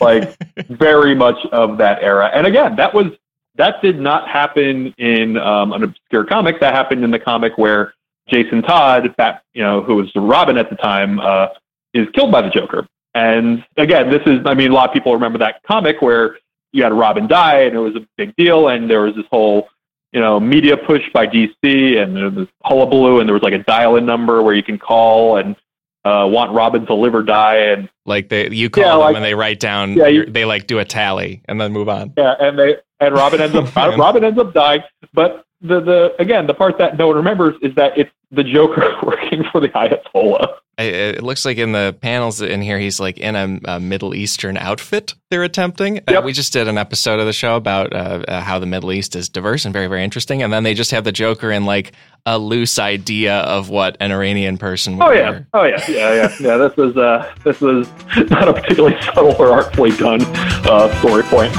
[0.00, 0.36] like
[0.68, 2.30] very much of that era.
[2.34, 3.12] And again, that was
[3.56, 6.60] that did not happen in um, an obscure comic.
[6.60, 7.94] That happened in the comic where
[8.28, 11.48] Jason Todd, that you know, who was Robin at the time, uh,
[11.94, 12.86] is killed by the Joker.
[13.14, 16.38] And again, this is I mean, a lot of people remember that comic where
[16.72, 19.68] you had Robin die, and it was a big deal, and there was this whole
[20.12, 23.62] you know media push by DC, and there was hullabaloo, and there was like a
[23.64, 25.56] dial-in number where you can call and
[26.04, 29.16] uh, want Robin to live or die, and like they you call yeah, them like,
[29.16, 32.12] and they write down, yeah, you, they like do a tally and then move on.
[32.16, 36.46] Yeah, and they and Robin ends up Robin ends up dying, but the the again
[36.46, 40.54] the part that no one remembers is that it's the Joker working for the Ayatollah.
[40.78, 44.58] It looks like in the panels in here, he's like in a, a Middle Eastern
[44.58, 45.14] outfit.
[45.30, 46.00] They're attempting.
[46.00, 46.22] Uh, yep.
[46.22, 48.92] Uh, we just did an episode of the show about uh, uh, how the Middle
[48.92, 50.42] East is diverse and very, very interesting.
[50.42, 51.92] And then they just have the Joker in like
[52.26, 54.98] a loose idea of what an Iranian person.
[54.98, 55.48] would Oh yeah, wear.
[55.54, 56.56] oh yeah, yeah, yeah, yeah.
[56.58, 57.88] This was uh, this was
[58.30, 61.54] not a particularly subtle or artfully done uh, story point.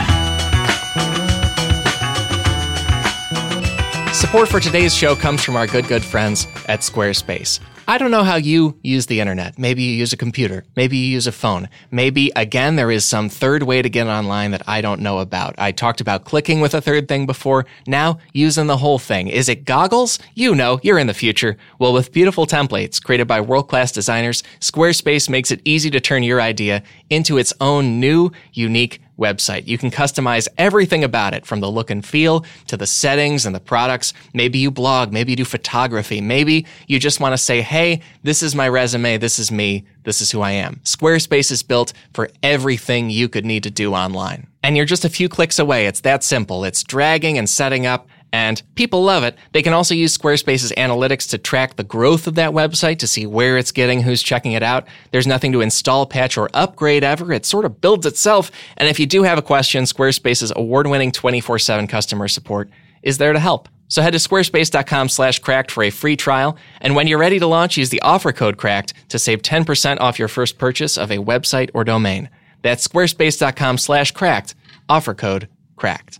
[4.28, 7.62] Support for today's show comes from our good, good friends at Squarespace.
[7.88, 9.58] I don't know how you use the internet.
[9.58, 10.66] Maybe you use a computer.
[10.76, 11.70] Maybe you use a phone.
[11.92, 15.56] Maybe, again, there is some third way to get online that I don't know about.
[15.58, 17.66] I talked about clicking with a third thing before.
[17.88, 19.30] Now, using the whole thing.
[19.30, 20.20] Is it goggles?
[20.36, 21.56] You know, you're in the future.
[21.80, 26.24] Well, with beautiful templates created by world class designers, Squarespace makes it easy to turn
[26.24, 29.68] your idea into its own new, unique website.
[29.68, 33.56] You can customize everything about it from the look and feel to the settings and
[33.56, 34.14] the products.
[34.34, 38.44] Maybe you blog, maybe you do photography, maybe you just want to say, hey, this
[38.44, 40.82] is my resume, this is me, this is who I am.
[40.84, 44.48] Squarespace is built for everything you could need to do online.
[44.64, 45.88] And you're just a few clicks away.
[45.88, 46.64] It's that simple.
[46.64, 49.38] It's dragging and setting up and people love it.
[49.54, 53.26] They can also use Squarespace's analytics to track the growth of that website to see
[53.26, 54.86] where it's getting, who's checking it out.
[55.12, 57.32] There's nothing to install, patch, or upgrade ever.
[57.32, 58.52] It sort of builds itself.
[58.76, 62.70] And if you do have a question, Squarespace's award-winning 24-7 customer support
[63.02, 63.70] is there to help.
[63.90, 66.58] So head to squarespace.com slash cracked for a free trial.
[66.82, 70.20] And when you're ready to launch, use the offer code cracked to save 10% off
[70.20, 72.30] your first purchase of a website or domain.
[72.62, 74.56] That's squarespace.com slash cracked.
[74.90, 75.48] Offer code
[75.78, 76.20] cracked.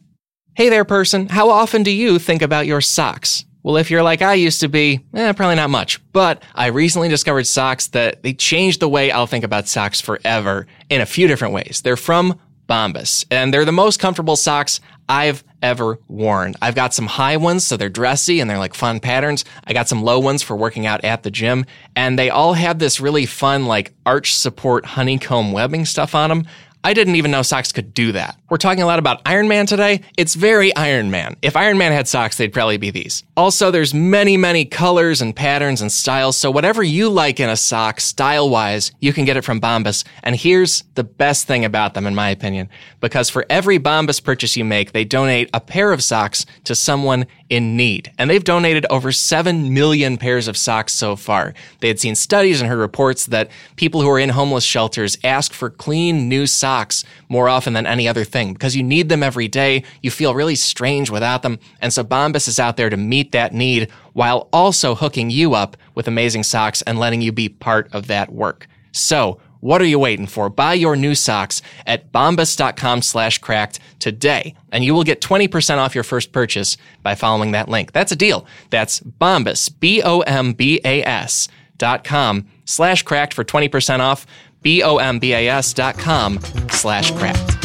[0.58, 1.30] Hey there, person.
[1.30, 3.46] How often do you think about your socks?
[3.62, 6.02] Well, if you're like I used to be, eh, probably not much.
[6.14, 10.66] But I recently discovered socks that they changed the way I'll think about socks forever
[10.90, 11.82] in a few different ways.
[11.84, 16.56] They're from Bombas, and they're the most comfortable socks I've ever worn.
[16.62, 19.46] I've got some high ones, so they're dressy and they're like fun patterns.
[19.66, 22.80] I got some low ones for working out at the gym, and they all have
[22.80, 26.48] this really fun, like arch support honeycomb webbing stuff on them.
[26.84, 28.40] I didn't even know socks could do that.
[28.50, 30.02] We're talking a lot about Iron Man today.
[30.18, 31.36] It's very Iron Man.
[31.42, 33.24] If Iron Man had socks, they'd probably be these.
[33.36, 37.58] Also, there's many, many colors and patterns and styles, so whatever you like in a
[37.58, 40.06] sock, style wise, you can get it from Bombas.
[40.24, 42.70] And here's the best thing about them, in my opinion,
[43.02, 47.26] because for every Bombas purchase you make, they donate a pair of socks to someone
[47.50, 48.12] in need.
[48.18, 51.54] And they've donated over 7 million pairs of socks so far.
[51.80, 55.54] They had seen studies and heard reports that people who are in homeless shelters ask
[55.54, 59.48] for clean, new socks more often than any other thing because you need them every
[59.48, 59.84] day.
[60.02, 61.60] You feel really strange without them.
[61.82, 65.78] And so Bombas is out there to meet that need while also hooking you up
[65.96, 68.68] with amazing socks and letting you be part of that work.
[68.92, 70.50] So, what are you waiting for?
[70.50, 75.96] Buy your new socks at bombas.com slash cracked today, and you will get 20% off
[75.96, 77.92] your first purchase by following that link.
[77.92, 78.46] That's a deal.
[78.70, 81.48] That's bombas, B-O-M-B-A-S
[81.78, 84.26] dot com slash cracked for 20% off,
[84.62, 86.40] B-O-M-B-A-S dot com
[86.72, 87.58] slash cracked.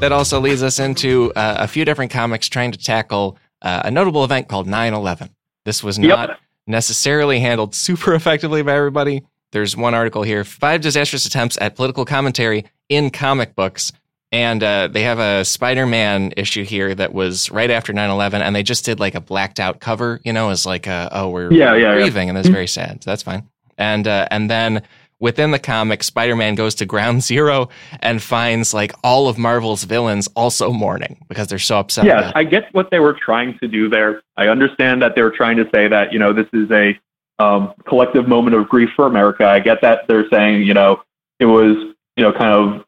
[0.00, 3.90] That also leads us into uh, a few different comics trying to tackle uh, a
[3.90, 5.30] notable event called 9-11.
[5.64, 6.38] This was not yep.
[6.66, 9.24] Necessarily handled super effectively by everybody.
[9.52, 13.92] There's one article here, five disastrous attempts at political commentary in comic books.
[14.32, 18.42] And uh, they have a Spider Man issue here that was right after 9 11,
[18.42, 21.28] and they just did like a blacked out cover, you know, as like, a, oh,
[21.28, 22.30] we're, yeah, yeah, grieving, yeah.
[22.30, 23.04] and that's very sad.
[23.04, 23.48] So that's fine.
[23.78, 24.82] And, uh, and then
[25.24, 27.70] within the comic, Spider Man goes to ground zero
[28.00, 32.04] and finds like all of Marvel's villains also mourning because they're so upset.
[32.04, 34.22] Yeah, I get what they were trying to do there.
[34.36, 37.00] I understand that they were trying to say that, you know, this is a
[37.38, 39.46] um, collective moment of grief for America.
[39.46, 41.02] I get that they're saying, you know,
[41.40, 41.76] it was,
[42.16, 42.84] you know, kind of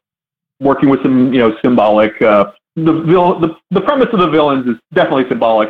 [0.59, 2.21] working with some, you know, symbolic.
[2.21, 5.69] Uh, the, the the premise of the villains is definitely symbolic.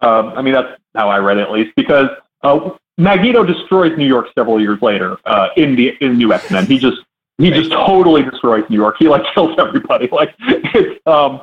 [0.00, 2.08] Um, I mean, that's how I read it at least because
[2.42, 2.70] uh,
[3.00, 6.66] Magneto destroys New York several years later uh, in the in New X Men.
[6.66, 6.98] He just
[7.38, 8.96] he just totally destroys New York.
[8.98, 10.08] He like kills everybody.
[10.12, 11.42] Like it's um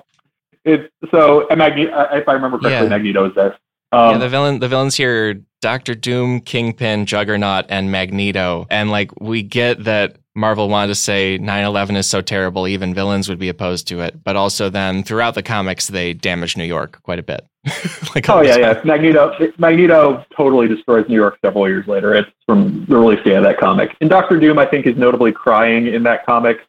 [0.63, 1.91] it's so and Magneto.
[1.91, 2.89] Uh, if I remember correctly, yeah.
[2.89, 3.57] Magneto is there.
[3.91, 9.09] Um, yeah, the villain the villains here Doctor Doom, Kingpin, Juggernaut, and Magneto, and like
[9.19, 13.49] we get that Marvel wanted to say 9/11 is so terrible, even villains would be
[13.49, 14.23] opposed to it.
[14.23, 17.47] But also, then throughout the comics, they damage New York quite a bit.
[18.15, 18.82] like oh yeah, yeah.
[18.84, 22.13] Magneto, Magneto totally destroys New York several years later.
[22.15, 23.95] It's from the release date of that comic.
[24.01, 26.59] And Doctor Doom, I think, is notably crying in that comic.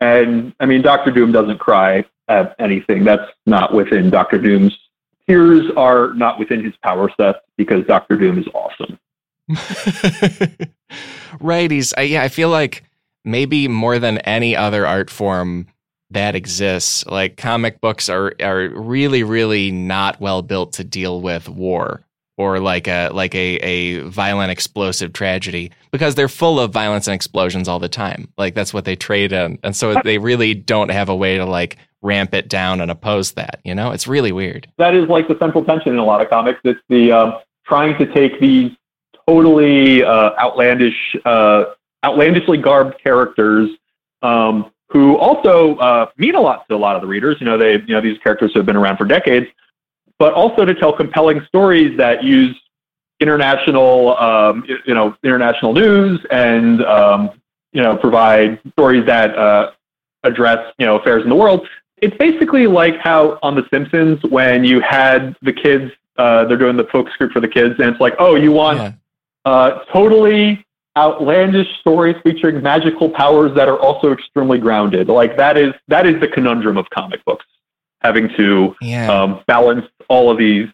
[0.00, 3.04] And I mean, Doctor Doom doesn't cry at anything.
[3.04, 4.76] That's not within Doctor Doom's.
[5.26, 8.98] Tears are not within his power set because Doctor Doom is awesome.
[11.40, 11.70] right.
[11.70, 11.94] He's.
[11.94, 12.22] I, yeah.
[12.22, 12.84] I feel like
[13.24, 15.66] maybe more than any other art form
[16.10, 17.06] that exists.
[17.06, 22.04] Like comic books are are really really not well built to deal with war
[22.36, 27.14] or like a like a a violent explosive tragedy because they're full of violence and
[27.14, 28.28] explosions all the time.
[28.36, 29.58] Like that's what they trade in.
[29.62, 33.32] And so they really don't have a way to like ramp it down and oppose
[33.32, 33.90] that, you know?
[33.90, 34.68] It's really weird.
[34.76, 36.60] That is like the central tension in a lot of comics.
[36.62, 37.34] It's the um,
[37.64, 38.72] trying to take these
[39.26, 41.64] totally uh, outlandish uh,
[42.04, 43.70] outlandishly garbed characters
[44.22, 47.36] um, who also uh, mean a lot to a lot of the readers.
[47.40, 49.46] You know, they you know these characters have been around for decades,
[50.18, 52.56] but also to tell compelling stories that use
[53.20, 57.30] international um, you know international news and um,
[57.72, 59.72] you know provide stories that uh,
[60.22, 61.68] address you know affairs in the world.
[61.96, 65.92] It's basically like how on The Simpsons when you had the kids.
[66.16, 68.78] Uh, they're doing the folk group for the kids, and it's like, oh, you want
[68.78, 68.92] yeah.
[69.46, 70.64] uh, totally
[70.96, 75.08] outlandish stories featuring magical powers that are also extremely grounded.
[75.08, 77.46] Like that is that is the conundrum of comic books,
[78.00, 79.12] having to yeah.
[79.12, 80.68] um, balance all of these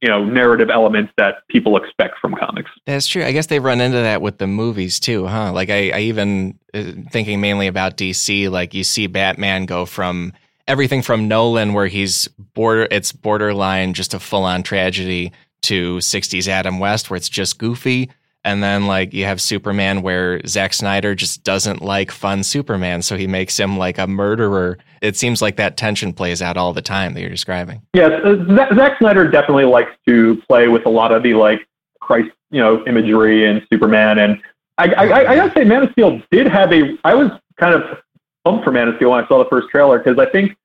[0.00, 2.70] you know narrative elements that people expect from comics.
[2.84, 3.24] That's true.
[3.24, 5.52] I guess they run into that with the movies too, huh?
[5.52, 8.50] Like I, I even uh, thinking mainly about DC.
[8.50, 10.32] Like you see Batman go from
[10.68, 16.46] everything from Nolan, where he's border, it's borderline just a full on tragedy, to '60s
[16.46, 18.10] Adam West, where it's just goofy
[18.46, 23.16] and then like you have Superman where Zack Snyder just doesn't like fun Superman, so
[23.16, 24.78] he makes him like a murderer.
[25.02, 27.82] It seems like that tension plays out all the time that you're describing.
[27.92, 28.36] Yes, uh,
[28.74, 31.66] Zack Snyder definitely likes to play with a lot of the like
[32.00, 34.20] Christ, you know, imagery and Superman.
[34.20, 34.40] And
[34.78, 36.96] I, I, I, I gotta say, Man of Steel did have a.
[37.02, 37.98] I was kind of
[38.44, 40.56] pumped for Man of Steel when I saw the first trailer because I think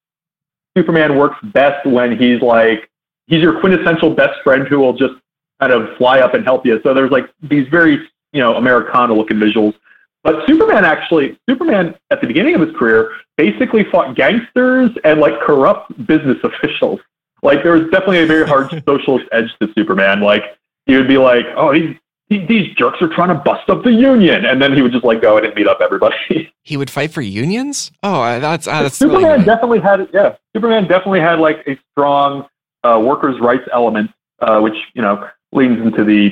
[0.78, 2.92] Superman works best when he's like
[3.26, 5.16] he's your quintessential best friend who will just
[5.62, 6.80] kind of fly up and help you.
[6.84, 7.94] So there's like these very,
[8.34, 9.76] you know, Americana looking visuals.
[10.24, 15.40] But Superman actually, Superman at the beginning of his career basically fought gangsters and like
[15.42, 17.00] corrupt business officials.
[17.44, 20.22] Like there was definitely a very hard socialist edge to Superman.
[20.22, 20.44] Like
[20.86, 21.96] he would be like, oh, he's
[22.30, 25.22] these jerks are trying to bust up the union, and then he would just like
[25.22, 26.16] go in and beat up everybody.
[26.64, 27.92] He would fight for unions.
[28.04, 30.36] Oh, that's uh, that's Superman really definitely had yeah.
[30.56, 32.48] Superman definitely had like a strong
[32.84, 36.32] uh, workers' rights element, uh, which you know leans into the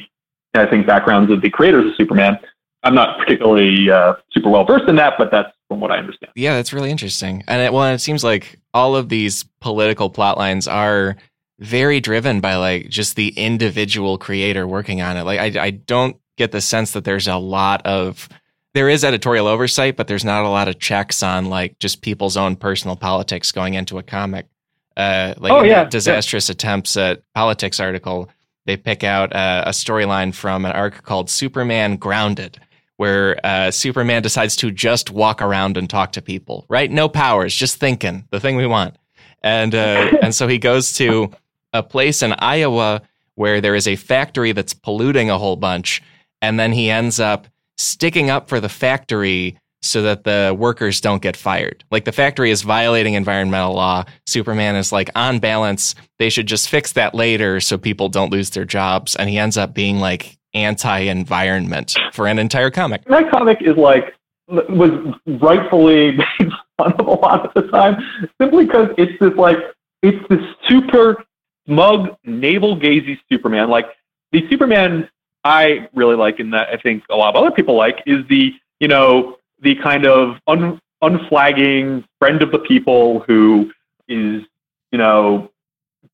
[0.55, 2.39] I think backgrounds of the creators of Superman.
[2.83, 6.31] I'm not particularly uh, super well versed in that, but that's from what I understand.
[6.35, 7.43] Yeah, that's really interesting.
[7.47, 11.17] And it, well, it seems like all of these political plot lines are
[11.59, 15.23] very driven by like just the individual creator working on it.
[15.23, 18.29] Like I, I don't get the sense that there's a lot of
[18.73, 22.37] there is editorial oversight, but there's not a lot of checks on like just people's
[22.37, 24.47] own personal politics going into a comic.
[24.95, 25.85] Uh, like oh, yeah.
[25.85, 26.53] disastrous yeah.
[26.53, 28.29] attempts at politics article,
[28.69, 32.59] they pick out uh, a storyline from an arc called Superman Grounded,
[32.97, 36.91] where uh, Superman decides to just walk around and talk to people, right?
[36.91, 38.95] No powers, just thinking, the thing we want.
[39.41, 41.31] And uh, and so he goes to
[41.73, 43.01] a place in Iowa
[43.33, 46.03] where there is a factory that's polluting a whole bunch,
[46.39, 51.21] and then he ends up sticking up for the factory so that the workers don't
[51.21, 51.83] get fired.
[51.91, 54.05] Like the factory is violating environmental law.
[54.27, 58.49] Superman is like, on balance, they should just fix that later so people don't lose
[58.49, 59.15] their jobs.
[59.15, 63.05] And he ends up being like anti environment for an entire comic.
[63.05, 64.13] That comic is like,
[64.47, 68.01] was rightfully made fun of a lot of the time
[68.41, 69.57] simply because it's this like,
[70.01, 71.23] it's this super
[71.67, 73.69] smug, navel gazy Superman.
[73.69, 73.85] Like
[74.31, 75.09] the Superman
[75.43, 78.53] I really like, and that I think a lot of other people like, is the
[78.79, 83.71] you know the kind of un, unflagging friend of the people who
[84.07, 84.43] is
[84.91, 85.49] you know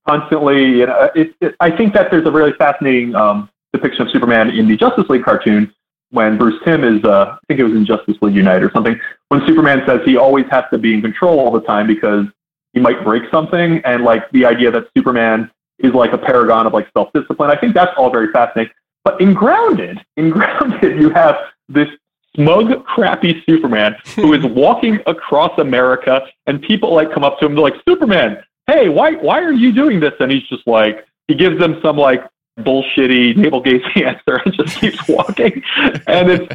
[0.07, 0.79] constantly.
[0.79, 4.49] You know, it, it, I think that there's a really fascinating um, depiction of Superman
[4.51, 5.73] in the Justice League cartoon
[6.11, 8.99] when Bruce Timm is, uh, I think it was in Justice League Unite or something,
[9.29, 12.25] when Superman says he always has to be in control all the time because
[12.73, 16.73] he might break something, and like the idea that Superman is like a paragon of
[16.73, 17.49] like self discipline.
[17.49, 18.73] I think that's all very fascinating.
[19.03, 21.37] But in Grounded, in Grounded, you have
[21.67, 21.89] this
[22.35, 27.55] smug, crappy Superman who is walking across America, and people like come up to him,
[27.55, 31.35] they're like, "Superman, hey, why why are you doing this?" And he's just like, he
[31.35, 32.23] gives them some like
[32.59, 35.61] bullshitty navel gazing answer and just keeps walking.
[36.07, 36.47] and it's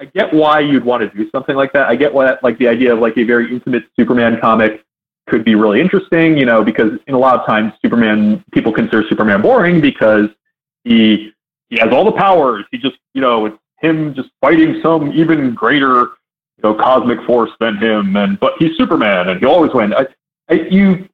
[0.00, 1.88] I get why you'd want to do something like that.
[1.88, 4.82] I get why like the idea of like a very intimate Superman comic
[5.28, 9.04] could be really interesting, you know, because in a lot of times Superman people consider
[9.08, 10.28] Superman boring because
[10.84, 11.32] he
[11.68, 12.64] he has all the powers.
[12.72, 16.00] He just you know him just fighting some even greater
[16.56, 19.94] you know cosmic force than him, and but he's Superman and he always wins.
[19.96, 20.06] I,
[20.48, 21.08] I, you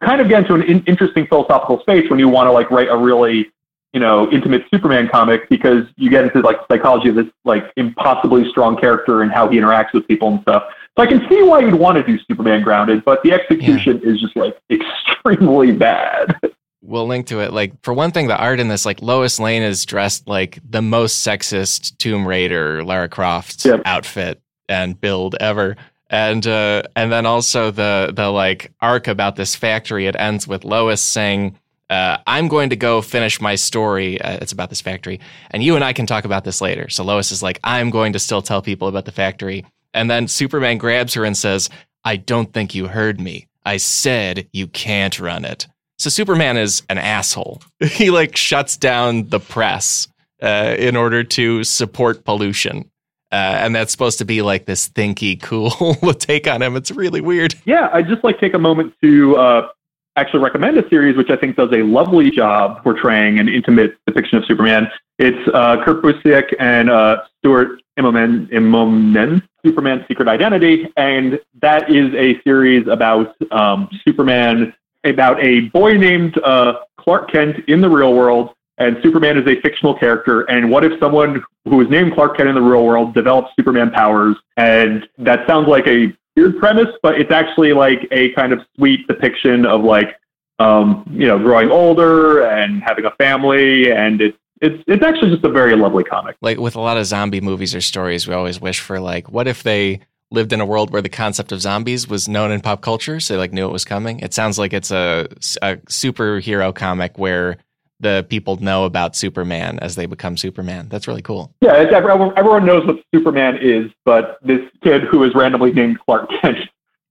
[0.00, 2.88] kind of get into an in, interesting philosophical space when you want to like write
[2.88, 3.50] a really
[3.92, 8.48] you know intimate Superman comic because you get into like psychology of this like impossibly
[8.50, 10.64] strong character and how he interacts with people and stuff.
[10.96, 14.10] So I can see why you'd want to do Superman grounded, but the execution yeah.
[14.10, 16.36] is just like extremely bad.
[16.80, 17.52] We'll link to it.
[17.52, 20.82] Like for one thing, the art in this, like Lois Lane is dressed like the
[20.82, 23.82] most sexist Tomb Raider Lara Croft yep.
[23.84, 25.76] outfit and build ever.
[26.10, 30.06] And uh, and then also the the like arc about this factory.
[30.06, 31.58] It ends with Lois saying,
[31.90, 34.18] uh, "I'm going to go finish my story.
[34.20, 35.20] Uh, it's about this factory,
[35.50, 38.14] and you and I can talk about this later." So Lois is like, "I'm going
[38.14, 41.68] to still tell people about the factory." And then Superman grabs her and says,
[42.04, 43.48] I don't think you heard me.
[43.64, 45.66] I said you can't run it.
[45.98, 47.62] So Superman is an asshole.
[47.80, 50.08] He like shuts down the press
[50.42, 52.90] uh, in order to support pollution.
[53.30, 55.70] Uh, and that's supposed to be like this thinky, cool
[56.18, 56.76] take on him.
[56.76, 57.54] It's really weird.
[57.64, 59.68] Yeah, I'd just like take a moment to uh,
[60.16, 64.38] actually recommend a series which I think does a lovely job portraying an intimate depiction
[64.38, 64.88] of Superman.
[65.18, 70.88] It's uh, Kurt Busiek and uh, Stuart Immonen, Immonen, Superman Secret Identity.
[70.96, 74.72] And that is a series about um, Superman,
[75.04, 78.50] about a boy named uh, Clark Kent in the real world.
[78.78, 80.42] And Superman is a fictional character.
[80.42, 83.90] And what if someone who is named Clark Kent in the real world develops Superman
[83.90, 84.36] powers?
[84.56, 89.06] And that sounds like a weird premise, but it's actually like a kind of sweet
[89.08, 90.16] depiction of like,
[90.60, 93.90] um, you know, growing older and having a family.
[93.90, 96.36] And it's it's it's actually just a very lovely comic.
[96.40, 99.48] Like with a lot of zombie movies or stories, we always wish for like, what
[99.48, 102.80] if they lived in a world where the concept of zombies was known in pop
[102.80, 104.20] culture, so they like knew it was coming.
[104.20, 105.26] It sounds like it's a,
[105.62, 107.58] a superhero comic where
[108.00, 110.88] the people know about Superman as they become Superman.
[110.88, 111.52] That's really cool.
[111.60, 116.30] Yeah, everyone, everyone knows what Superman is, but this kid who is randomly named Clark
[116.40, 116.58] Kent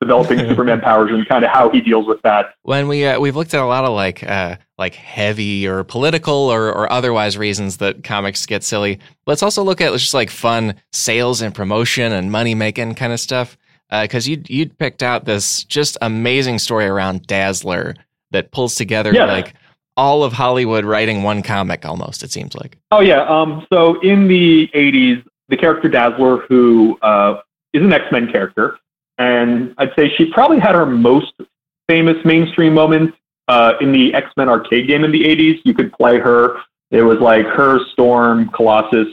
[0.01, 2.53] developing Superman powers and kind of how he deals with that.
[2.63, 6.33] When we uh, we've looked at a lot of like uh, like heavy or political
[6.33, 8.99] or or otherwise reasons that comics get silly.
[9.25, 13.19] Let's also look at just like fun sales and promotion and money making kind of
[13.19, 13.57] stuff.
[13.89, 17.95] Because uh, you you picked out this just amazing story around Dazzler
[18.31, 19.25] that pulls together yeah.
[19.25, 19.53] like
[19.97, 22.77] all of Hollywood writing one comic almost, it seems like.
[22.91, 23.23] Oh, yeah.
[23.23, 27.41] Um, so in the 80s, the character Dazzler, who uh,
[27.73, 28.77] is an X Men character,
[29.17, 31.33] and I'd say she probably had her most
[31.87, 33.15] famous mainstream moment
[33.47, 35.61] uh, in the X Men arcade game in the 80s.
[35.63, 36.57] You could play her.
[36.91, 39.07] It was like her, Storm, Colossus,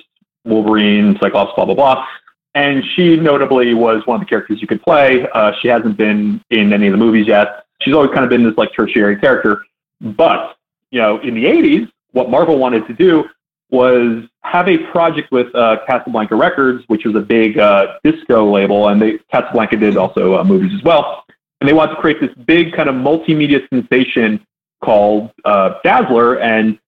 [0.45, 2.07] Wolverine, Cyclops, blah, blah, blah.
[2.55, 5.27] And she notably was one of the characters you could play.
[5.35, 7.65] Uh, she hasn't been in any of the movies yet.
[7.83, 9.65] She's always kind of been this like tertiary character.
[10.01, 10.57] But,
[10.91, 13.25] you know, in the 80s, what Marvel wanted to do
[13.71, 18.89] was have a project with uh, Casablanca Records, which was a big uh, disco label,
[18.89, 21.25] and they, Casablanca did also uh, movies as well.
[21.61, 24.45] And they wanted to create this big kind of multimedia sensation
[24.83, 26.79] called uh, Dazzler, and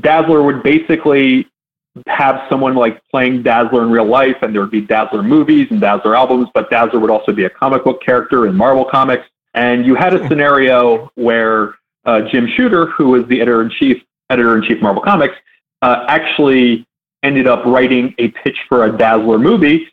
[0.00, 1.46] Dazzler would basically
[2.06, 5.80] have someone like playing Dazzler in real life, and there would be Dazzler movies and
[5.80, 9.24] Dazzler albums, but Dazzler would also be a comic book character in Marvel Comics.
[9.54, 14.02] And you had a scenario where uh, Jim Shooter, who was the editor in chief,
[14.28, 15.36] editor in chief Marvel Comics,
[15.86, 16.84] uh, actually
[17.22, 19.88] ended up writing a pitch for a Dazzler movie.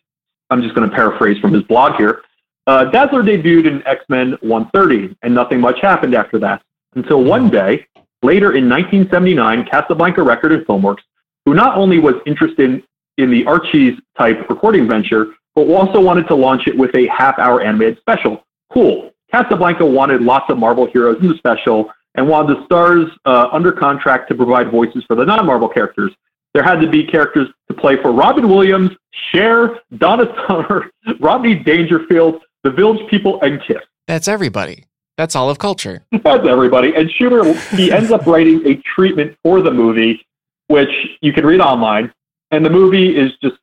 [0.49, 2.23] I'm just going to paraphrase from his blog here.
[2.65, 6.63] Uh, Dazzler debuted in X Men 130, and nothing much happened after that
[6.95, 7.85] until one day,
[8.23, 11.03] later in 1979, Casablanca Record and Filmworks
[11.45, 12.83] who not only was interested
[13.17, 17.37] in the Archie's type recording venture, but also wanted to launch it with a half
[17.37, 18.43] hour animated special.
[18.71, 19.11] Cool.
[19.31, 23.71] Casablanca wanted lots of Marvel heroes in the special and wanted the stars uh, under
[23.71, 26.11] contract to provide voices for the non Marvel characters.
[26.53, 28.91] There had to be characters to play for Robin Williams,
[29.31, 33.81] Cher, Donna Summer, Rodney Dangerfield, the Village People, and Kiss.
[34.07, 34.85] That's everybody.
[35.17, 36.05] That's all of culture.
[36.23, 36.95] That's everybody.
[36.95, 40.25] And Shooter, he ends up writing a treatment for the movie
[40.67, 40.89] which
[41.21, 42.11] you can read online.
[42.51, 43.57] And the movie is just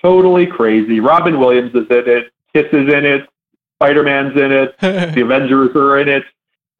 [0.00, 1.00] totally crazy.
[1.00, 3.28] Robin Williams is in it, Kiss is in it,
[3.76, 6.24] Spider Man's in it, the Avengers are in it,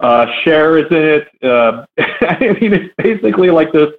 [0.03, 1.29] uh, Cher is in it.
[1.43, 3.91] Uh, I mean, it's basically like this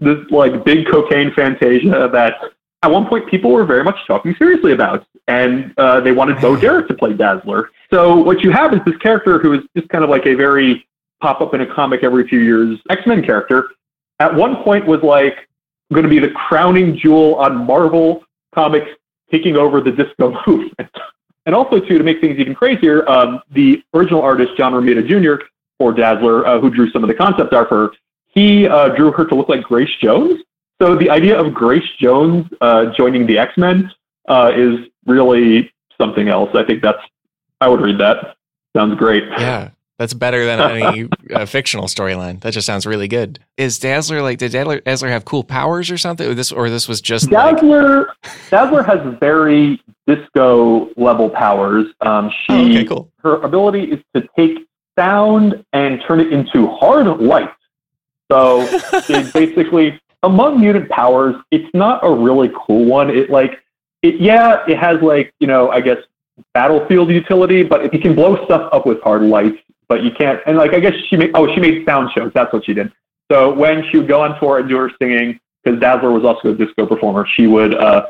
[0.00, 2.34] this like big cocaine fantasia that
[2.82, 6.56] at one point people were very much talking seriously about, and uh, they wanted Bo
[6.60, 7.70] Derek to play Dazzler.
[7.92, 10.86] So what you have is this character who is just kind of like a very
[11.20, 13.68] pop up in a comic every few years X Men character
[14.22, 15.48] at one point was like
[15.92, 18.90] going to be the crowning jewel on Marvel Comics
[19.30, 20.90] taking over the disco movement.
[21.46, 25.44] and also, too, to make things even crazier, um, the original artist, John Romita Jr.,
[25.82, 27.92] for Dazzler, uh, who drew some of the concept art for her,
[28.28, 30.40] he uh, drew her to look like Grace Jones.
[30.80, 33.90] So the idea of Grace Jones uh, joining the X Men
[34.28, 36.50] uh, is really something else.
[36.54, 37.02] I think that's,
[37.60, 38.36] I would read that.
[38.76, 39.24] Sounds great.
[39.24, 39.70] Yeah.
[39.98, 42.40] That's better than any uh, fictional storyline.
[42.42, 43.40] That just sounds really good.
[43.56, 44.38] Is Dazzler like?
[44.38, 46.28] Did Dazzler, Dazzler have cool powers or something?
[46.28, 48.06] Or this or this was just Dazzler.
[48.06, 48.50] Like...
[48.50, 51.86] Dazzler has very disco level powers.
[52.00, 53.12] Um, she, oh, okay, cool.
[53.18, 54.66] Her ability is to take
[54.98, 57.50] sound and turn it into hard light.
[58.30, 58.60] So
[58.92, 61.36] it's basically among mutant powers.
[61.50, 63.10] It's not a really cool one.
[63.10, 63.62] It like
[64.02, 64.20] it.
[64.20, 65.98] Yeah, it has like you know I guess
[66.54, 69.58] battlefield utility, but you can blow stuff up with hard lights
[69.92, 70.40] but you can't.
[70.46, 72.32] And like, I guess she made, oh, she made sound shows.
[72.32, 72.90] That's what she did.
[73.30, 76.52] So when she would go on tour and do her singing, because Dazzler was also
[76.52, 78.06] a disco performer, she would uh,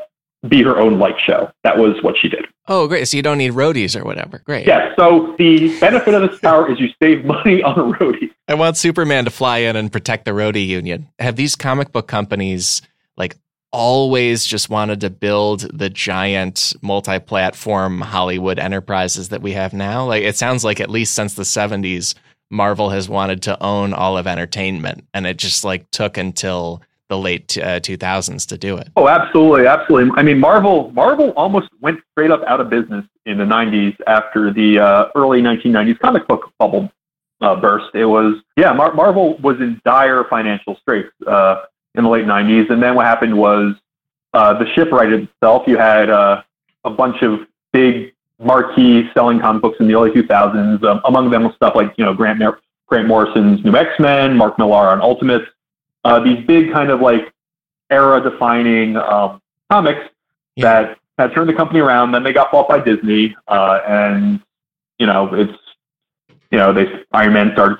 [0.47, 1.51] be her own light show.
[1.63, 2.45] That was what she did.
[2.67, 3.07] Oh, great.
[3.07, 4.39] So you don't need roadies or whatever.
[4.45, 4.67] Great.
[4.67, 4.93] Yeah.
[4.95, 8.31] So the benefit of this power is you save money on a roadie.
[8.47, 11.09] I want Superman to fly in and protect the roadie union.
[11.19, 12.81] Have these comic book companies
[13.17, 13.35] like
[13.71, 20.05] always just wanted to build the giant multi-platform Hollywood enterprises that we have now.
[20.05, 22.15] Like it sounds like at least since the 70s
[22.51, 26.83] Marvel has wanted to own all of entertainment and it just like took until
[27.13, 28.89] the late uh, 2000s to do it.
[28.95, 30.11] Oh, absolutely, absolutely.
[30.15, 34.51] I mean, Marvel Marvel almost went straight up out of business in the 90s after
[34.51, 36.91] the uh, early 1990s comic book bubble
[37.41, 37.93] uh, burst.
[37.93, 41.13] It was yeah, Mar- Marvel was in dire financial straits.
[41.25, 41.63] Uh,
[41.95, 42.69] in the late 90s.
[42.71, 43.75] And then what happened was
[44.33, 45.63] uh, the ship righted itself.
[45.67, 46.41] You had uh,
[46.83, 47.41] a bunch of
[47.71, 50.83] big marquee selling comic books in the early 2000s.
[50.83, 52.41] Um, among them was stuff like you know Grant
[52.87, 55.45] Grant Morrison's New X Men, Mark Millar on Ultimates.
[56.03, 57.33] Uh, these big kind of like
[57.89, 59.41] era-defining um,
[59.71, 60.09] comics
[60.55, 60.83] yeah.
[60.83, 62.11] that had turned the company around.
[62.11, 64.41] Then they got bought by Disney, uh, and
[64.99, 65.57] you know it's
[66.51, 67.77] you know they Iron Man started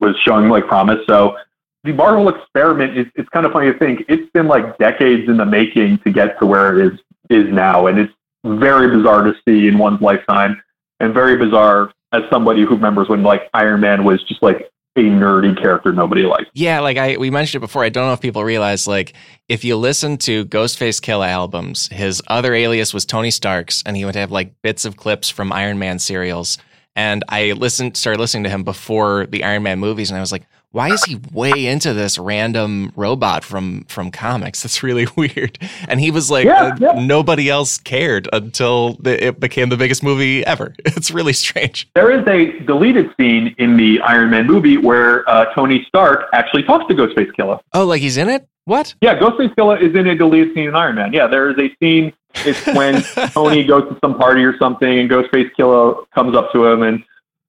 [0.00, 1.04] was showing like promise.
[1.06, 1.36] So
[1.84, 5.36] the Marvel experiment is it's kind of funny to think it's been like decades in
[5.36, 8.12] the making to get to where it is is now, and it's
[8.44, 10.60] very bizarre to see in one's lifetime,
[11.00, 15.00] and very bizarre as somebody who remembers when like Iron Man was just like a
[15.00, 16.50] nerdy character nobody liked.
[16.52, 17.84] Yeah, like I we mentioned it before.
[17.84, 19.14] I don't know if people realize like
[19.48, 24.04] if you listen to Ghostface Killah albums, his other alias was Tony Starks, and he
[24.04, 26.58] would have like bits of clips from Iron Man serials
[26.96, 30.32] And I listened, started listening to him before the Iron Man movies, and I was
[30.32, 34.62] like, why is he way into this random robot from from comics?
[34.62, 35.58] That's really weird.
[35.88, 37.04] And he was like, yeah, uh, yeah.
[37.04, 40.74] nobody else cared until the, it became the biggest movie ever.
[41.00, 41.88] It's really strange.
[41.94, 46.62] There is a deleted scene in the Iron Man movie where uh, Tony Stark actually
[46.64, 47.60] talks to Ghostface Killah.
[47.72, 48.46] Oh, like he's in it?
[48.66, 48.94] What?
[49.00, 51.14] Yeah, Ghostface Killah is in a deleted scene in Iron Man.
[51.14, 52.12] Yeah, there is a scene.
[52.34, 56.66] It's when Tony goes to some party or something, and Ghostface Killah comes up to
[56.66, 57.02] him and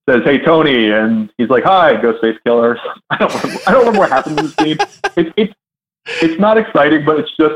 [0.10, 2.78] says, "Hey, Tony," and he's like, "Hi, Ghostface Killah."
[3.10, 4.78] I don't, remember, I don't remember what happened in the scene.
[5.16, 5.54] It's it's
[6.22, 7.56] it's not exciting, but it's just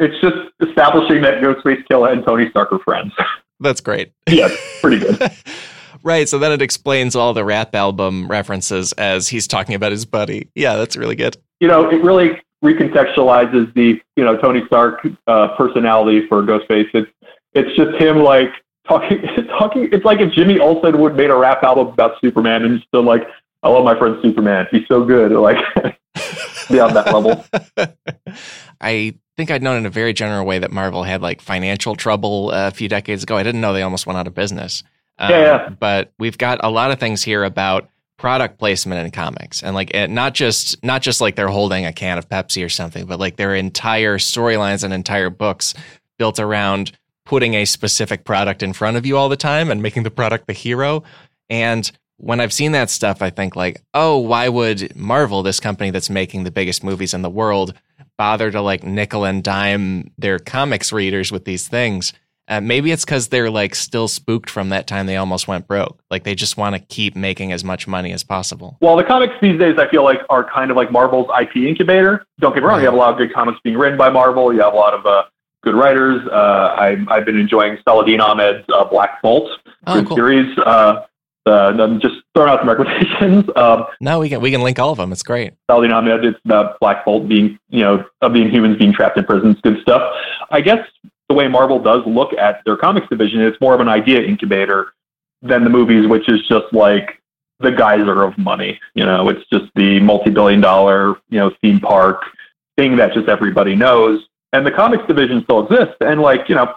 [0.00, 0.36] it's just
[0.68, 3.12] establishing that Ghostface Killah and Tony Stark are friends.
[3.60, 4.12] That's great.
[4.28, 4.48] yeah,
[4.82, 5.30] pretty good.
[6.02, 6.28] right.
[6.28, 10.50] So then it explains all the rap album references as he's talking about his buddy.
[10.54, 11.38] Yeah, that's really good.
[11.60, 16.90] You know, it really recontextualizes the you know Tony Stark uh, personality for Ghostface.
[16.92, 17.10] It's
[17.54, 18.50] it's just him like
[18.86, 19.88] talking talking.
[19.92, 23.26] It's like if Jimmy Olsen would made a rap album about Superman and still like,
[23.62, 24.66] I love my friend Superman.
[24.70, 25.32] He's so good.
[25.46, 25.58] Like
[26.68, 27.44] be on that level.
[28.80, 32.50] I think I'd known in a very general way that Marvel had like financial trouble
[32.50, 33.36] a few decades ago.
[33.36, 34.82] I didn't know they almost went out of business.
[35.18, 35.68] Um, yeah, yeah.
[35.68, 39.94] But we've got a lot of things here about product placement in comics and like
[39.94, 43.20] it, not just not just like they're holding a can of Pepsi or something, but
[43.20, 45.74] like their entire storylines and entire books
[46.18, 46.92] built around
[47.26, 50.46] putting a specific product in front of you all the time and making the product
[50.46, 51.02] the hero.
[51.50, 55.90] And when I've seen that stuff, I think like, oh, why would Marvel, this company
[55.90, 57.74] that's making the biggest movies in the world,
[58.16, 62.14] bother to like nickel and dime their comics readers with these things?
[62.48, 66.00] Uh, maybe it's because they're like still spooked from that time they almost went broke.
[66.10, 68.78] Like they just want to keep making as much money as possible.
[68.80, 72.24] Well, the comics these days, I feel like, are kind of like Marvel's IP incubator.
[72.38, 74.52] Don't get me wrong, you have a lot of good comics being written by Marvel.
[74.52, 75.24] You have a lot of uh,
[75.66, 76.26] good writers.
[76.28, 79.50] Uh, I, I've been enjoying Saladin Ahmed's uh, Black Bolt
[79.88, 80.16] oh, cool.
[80.16, 80.56] series.
[80.58, 81.04] Uh,
[81.44, 83.44] uh, I'm just throwing out some recommendations.
[83.56, 85.12] Um, no, we can we can link all of them.
[85.12, 85.54] It's great.
[85.68, 89.24] Saladin Ahmed, it's about Black Bolt being you know of the humans being trapped in
[89.24, 89.60] prisons.
[89.60, 90.14] Good stuff.
[90.50, 90.86] I guess
[91.28, 94.92] the way Marvel does look at their comics division, it's more of an idea incubator
[95.42, 97.20] than the movies, which is just like
[97.58, 98.78] the geyser of money.
[98.94, 102.22] You know, it's just the multi-billion dollar you know theme park
[102.76, 105.96] thing that just everybody knows and the comics division still exists.
[106.00, 106.74] And like you know,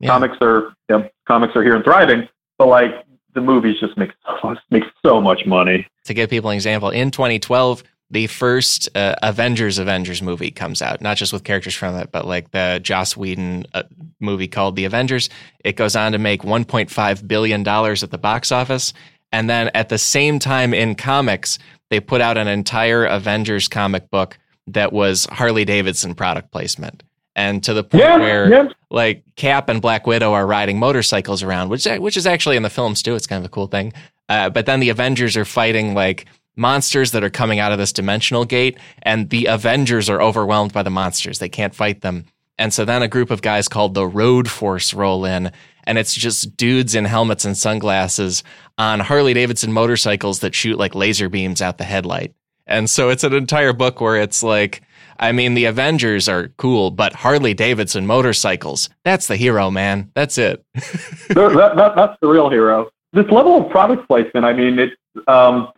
[0.00, 0.08] yeah.
[0.08, 3.04] comics are you know, comics are here and thriving, but like
[3.34, 5.86] the movies just make so, make so much money.
[6.04, 11.00] To give people an example, in 2012, the first uh, Avengers Avengers movie comes out,
[11.00, 13.82] not just with characters from it, but like the Joss Whedon uh,
[14.20, 15.28] movie called The Avengers.
[15.64, 18.92] It goes on to make 1.5 billion dollars at the box office,
[19.32, 21.58] and then at the same time in comics,
[21.90, 24.38] they put out an entire Avengers comic book
[24.68, 27.02] that was Harley Davidson product placement
[27.36, 28.68] and to the point yeah, where yeah.
[28.90, 32.70] like Cap and Black Widow are riding motorcycles around, which which is actually in the
[32.70, 33.14] films too.
[33.14, 33.92] It's kind of a cool thing.
[34.28, 37.92] Uh, but then the Avengers are fighting like monsters that are coming out of this
[37.92, 41.38] dimensional gate, and the Avengers are overwhelmed by the monsters.
[41.38, 42.24] They can't fight them.
[42.58, 45.52] And so then a group of guys called the Road Force roll in,
[45.84, 48.42] and it's just dudes in helmets and sunglasses
[48.78, 52.34] on Harley Davidson motorcycles that shoot like laser beams out the headlight.
[52.66, 54.82] And so it's an entire book where it's like
[55.18, 60.10] I mean, the Avengers are cool, but Harley Davidson motorcycles, that's the hero, man.
[60.14, 60.64] That's it.
[60.74, 62.90] that, that, that's the real hero.
[63.12, 64.96] This level of product placement, I mean, it's,
[65.26, 65.72] um,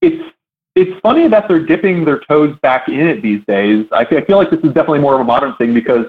[0.00, 0.22] it's,
[0.74, 3.86] it's funny that they're dipping their toes back in it these days.
[3.92, 6.06] I feel, I feel like this is definitely more of a modern thing because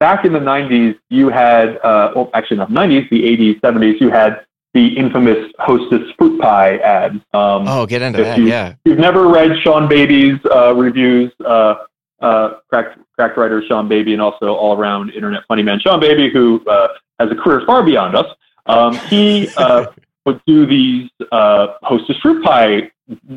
[0.00, 4.08] back in the 90s, you had, uh, well, actually not 90s, the 80s, 70s, you
[4.08, 4.46] had
[4.76, 7.12] the infamous Hostess fruit pie ad.
[7.32, 8.74] Um, oh, get into that, you, yeah.
[8.84, 11.32] You've never read Sean Baby's uh, reviews.
[11.44, 11.76] Uh,
[12.20, 16.30] uh, cracked, cracked writer Sean Baby, and also all around internet funny man Sean Baby,
[16.30, 18.26] who uh, has a career far beyond us.
[18.66, 19.86] Um, he uh,
[20.26, 22.90] would do these uh, Hostess fruit pie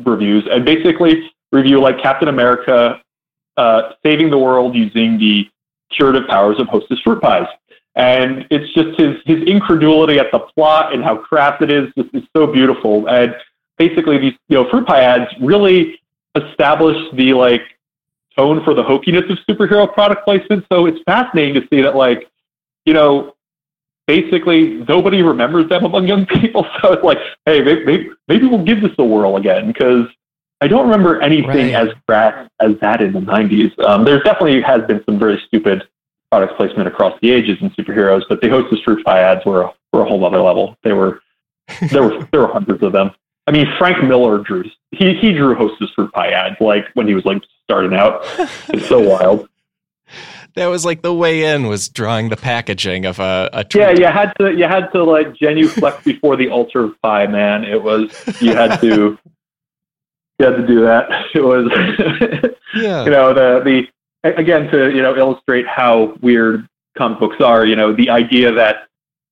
[0.04, 3.00] reviews and basically review like Captain America
[3.56, 5.48] uh, saving the world using the
[5.90, 7.46] curative powers of Hostess fruit pies.
[7.96, 11.92] And it's just his, his incredulity at the plot and how craft it is.
[11.96, 13.08] It's, it's so beautiful.
[13.08, 13.34] And
[13.78, 16.00] basically, these you know fruit pie ads really
[16.36, 17.62] establish the like
[18.36, 20.64] tone for the hokiness of superhero product placement.
[20.72, 22.28] So it's fascinating to see that, like,
[22.84, 23.34] you know,
[24.06, 26.66] basically nobody remembers them among young people.
[26.82, 30.06] So it's like, hey, maybe, maybe we'll give this a whirl again because
[30.60, 31.88] I don't remember anything right.
[31.88, 33.78] as crass as that in the 90s.
[33.84, 35.86] Um, there definitely has been some very stupid
[36.30, 39.72] product placement across the ages and superheroes, but the Hostess Fruit Pie ads were a,
[39.92, 40.76] were a whole other level.
[40.82, 41.20] They were
[41.90, 43.10] there were there were hundreds of them.
[43.46, 47.14] I mean, Frank Miller drew he he drew Hostess Fruit Pie ads like when he
[47.14, 48.22] was like starting out.
[48.68, 49.48] It's so wild.
[50.54, 53.82] that was like the way in was drawing the packaging of a, a treat.
[53.82, 57.64] yeah you had to you had to like genuflect before the altar of pie man
[57.64, 58.10] it was
[58.40, 59.18] you had to
[60.38, 61.70] you had to do that it was
[62.74, 63.86] yeah you know the the
[64.24, 66.66] again to you know illustrate how weird
[66.96, 68.88] comic books are you know the idea that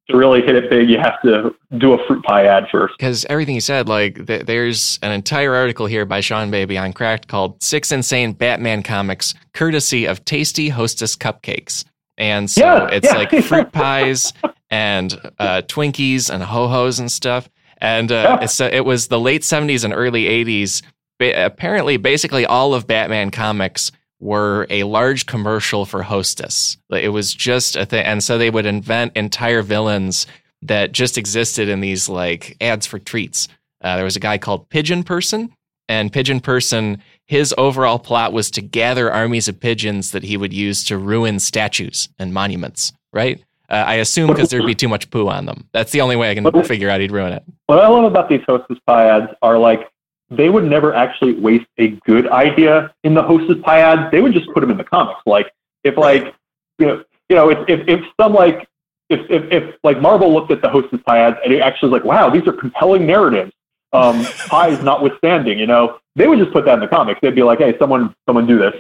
[0.09, 2.95] to really hit it big, you have to do a fruit pie ad first.
[2.97, 6.93] Because everything you said, like, th- there's an entire article here by Sean Baby on
[6.95, 11.85] Cracked called Six Insane Batman Comics, courtesy of Tasty Hostess Cupcakes.
[12.17, 13.17] And so yeah, it's yeah.
[13.17, 14.33] like fruit pies
[14.71, 17.49] and uh, Twinkies and ho hos and stuff.
[17.79, 18.45] And uh, yeah.
[18.45, 20.83] it's, uh, it was the late 70s and early 80s.
[21.19, 26.77] Ba- apparently, basically all of Batman comics were a large commercial for Hostess.
[26.91, 28.05] It was just a thing.
[28.05, 30.27] And so they would invent entire villains
[30.63, 33.49] that just existed in these like ads for treats.
[33.81, 35.55] Uh, there was a guy called Pigeon Person,
[35.89, 40.53] and Pigeon Person, his overall plot was to gather armies of pigeons that he would
[40.53, 43.43] use to ruin statues and monuments, right?
[43.71, 45.69] Uh, I assume because there'd be too much poo on them.
[45.73, 47.43] That's the only way I can figure out he'd ruin it.
[47.67, 49.91] What I love about these Hostess pie ads are like
[50.31, 54.11] they would never actually waste a good idea in the hostess pie ads.
[54.11, 55.21] They would just put them in the comics.
[55.27, 55.53] Like
[55.85, 56.35] if like
[56.79, 58.69] you know you know if if, if some like
[59.09, 62.01] if, if if like Marvel looked at the hostess pie ads and it actually was
[62.01, 63.53] like wow these are compelling narratives.
[63.95, 67.21] Um, pies notwithstanding, you know, they would just put that in the comics.
[67.23, 68.75] They'd be like, hey, someone someone do this.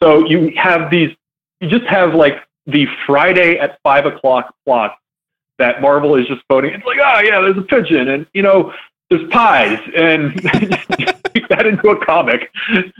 [0.00, 1.10] So you have these.
[1.60, 2.36] You just have like
[2.66, 4.96] the Friday at five o'clock plot
[5.58, 6.74] that Marvel is just voting.
[6.74, 8.72] It's like, oh yeah, there's a pigeon, and you know,
[9.12, 10.34] there's pies and
[11.34, 12.50] make that into a comic.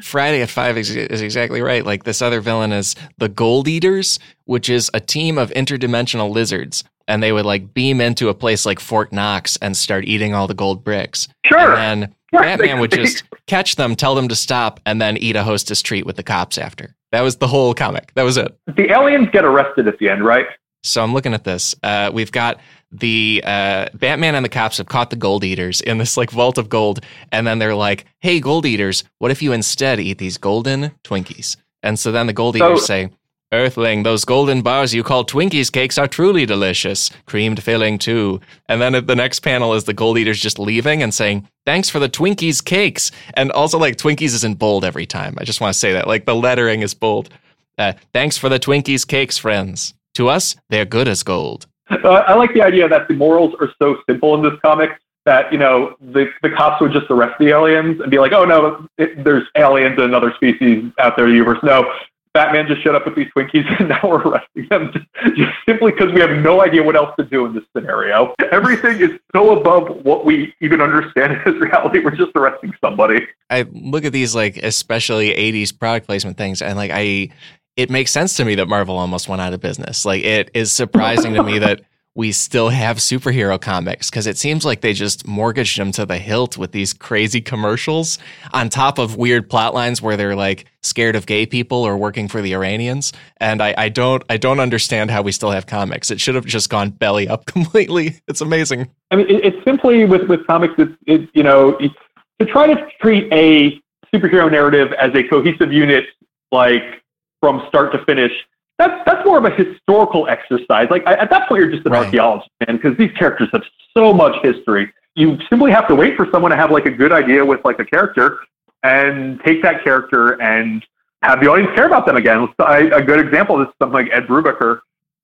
[0.03, 1.85] Friday at five is, is, exactly right.
[1.85, 6.85] Like this other villain is the Gold Eaters, which is a team of interdimensional lizards,
[7.09, 10.47] and they would like beam into a place like Fort Knox and start eating all
[10.47, 11.29] the gold bricks.
[11.47, 11.75] Sure.
[11.77, 15.43] And then Batman would just catch them, tell them to stop, and then eat a
[15.43, 16.95] hostess treat with the cops after.
[17.13, 18.13] That was the whole comic.
[18.15, 18.55] That was it.
[18.67, 20.47] The aliens get arrested at the end, right?
[20.85, 21.75] So I'm looking at this.
[21.83, 22.59] Uh, we've got
[22.93, 26.59] the uh, Batman and the cops have caught the gold eaters in this like vault
[26.59, 30.39] of gold, and then they're like, "Hey, gold eaters, what if you instead eat these
[30.39, 33.11] golden Twinkies?" And so then the gold eaters so, say,
[33.51, 38.81] "Earthling, those golden bars you call Twinkies cakes are truly delicious, creamed filling too." And
[38.81, 41.99] then at the next panel is the gold eaters just leaving and saying, "Thanks for
[41.99, 45.35] the Twinkies cakes," and also like Twinkies is in bold every time.
[45.39, 47.31] I just want to say that like the lettering is bold.
[47.79, 49.95] Uh, Thanks for the Twinkies cakes, friends.
[50.15, 51.67] To us, they're good as gold.
[51.93, 54.91] Uh, I like the idea that the morals are so simple in this comic
[55.25, 58.45] that you know the the cops would just arrest the aliens and be like, oh
[58.45, 61.59] no, it, there's aliens and another species out there in the universe.
[61.63, 61.93] No,
[62.35, 65.93] Batman just showed up with these Twinkies and now we're arresting them just, just simply
[65.93, 68.35] because we have no idea what else to do in this scenario.
[68.51, 72.01] Everything is so above what we even understand as reality.
[72.01, 73.27] We're just arresting somebody.
[73.51, 77.29] I look at these like especially 80s product placement things and like I
[77.77, 80.05] it makes sense to me that Marvel almost went out of business.
[80.05, 81.83] Like it is surprising to me that
[82.15, 86.19] we still have superhero comics because it seems like they just mortgaged them to the
[86.19, 88.19] hilt with these crazy commercials
[88.53, 92.29] on top of weird plot lines where they're like scared of gay people or working
[92.29, 93.15] for the Iranians.
[93.39, 96.11] And I, I don't I don't understand how we still have comics.
[96.11, 98.21] It should have just gone belly up completely.
[98.29, 98.91] It's amazing.
[99.11, 100.75] I mean, it, it's simply with with comics.
[100.77, 103.81] It's, it's you know to try to treat a
[104.15, 106.05] superhero narrative as a cohesive unit
[106.51, 107.02] like
[107.43, 108.33] from start to finish,
[108.79, 110.87] that's that's more of a historical exercise.
[110.91, 112.07] Like at that point, you're just an right.
[112.07, 113.65] archaeologist, man, because these characters have
[113.97, 114.93] so much history.
[115.15, 117.81] You simply have to wait for someone to have like a good idea with like
[117.81, 118.39] a character,
[118.83, 120.85] and take that character and
[121.23, 122.49] have the audience care about them again.
[122.59, 124.81] A good example is something like Ed Brubaker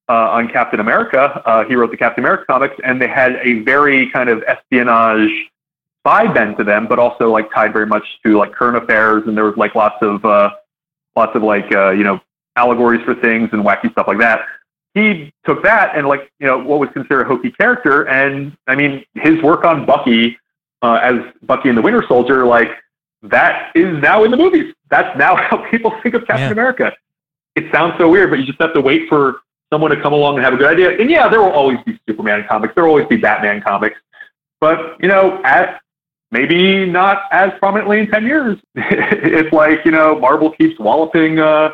[0.09, 1.43] uh, on Captain America.
[1.47, 5.31] Uh, he wrote the Captain America comics, and they had a very kind of espionage
[6.01, 9.37] spy bend to them, but also like tied very much to like current affairs, and
[9.37, 10.51] there was like lots of uh,
[11.19, 12.21] lots of like uh, you know
[12.57, 14.41] allegories for things and wacky stuff like that.
[14.95, 18.75] He took that and like you know what was considered a hokey character, and I
[18.75, 20.39] mean his work on Bucky
[20.83, 22.71] uh, as Bucky and the Winter Soldier, like
[23.23, 24.75] that is now in the movies.
[24.91, 26.53] That's now how people think of Captain yeah.
[26.53, 26.93] America.
[27.57, 29.41] It sounds so weird, but you just have to wait for
[29.73, 30.99] someone to come along and have a good idea.
[30.99, 32.75] And yeah, there will always be Superman comics.
[32.75, 33.99] There will always be Batman comics.
[34.61, 35.81] But you know, at
[36.31, 38.59] maybe not as prominently in 10 years.
[38.75, 41.71] it's like, you know, Marvel keeps walloping uh,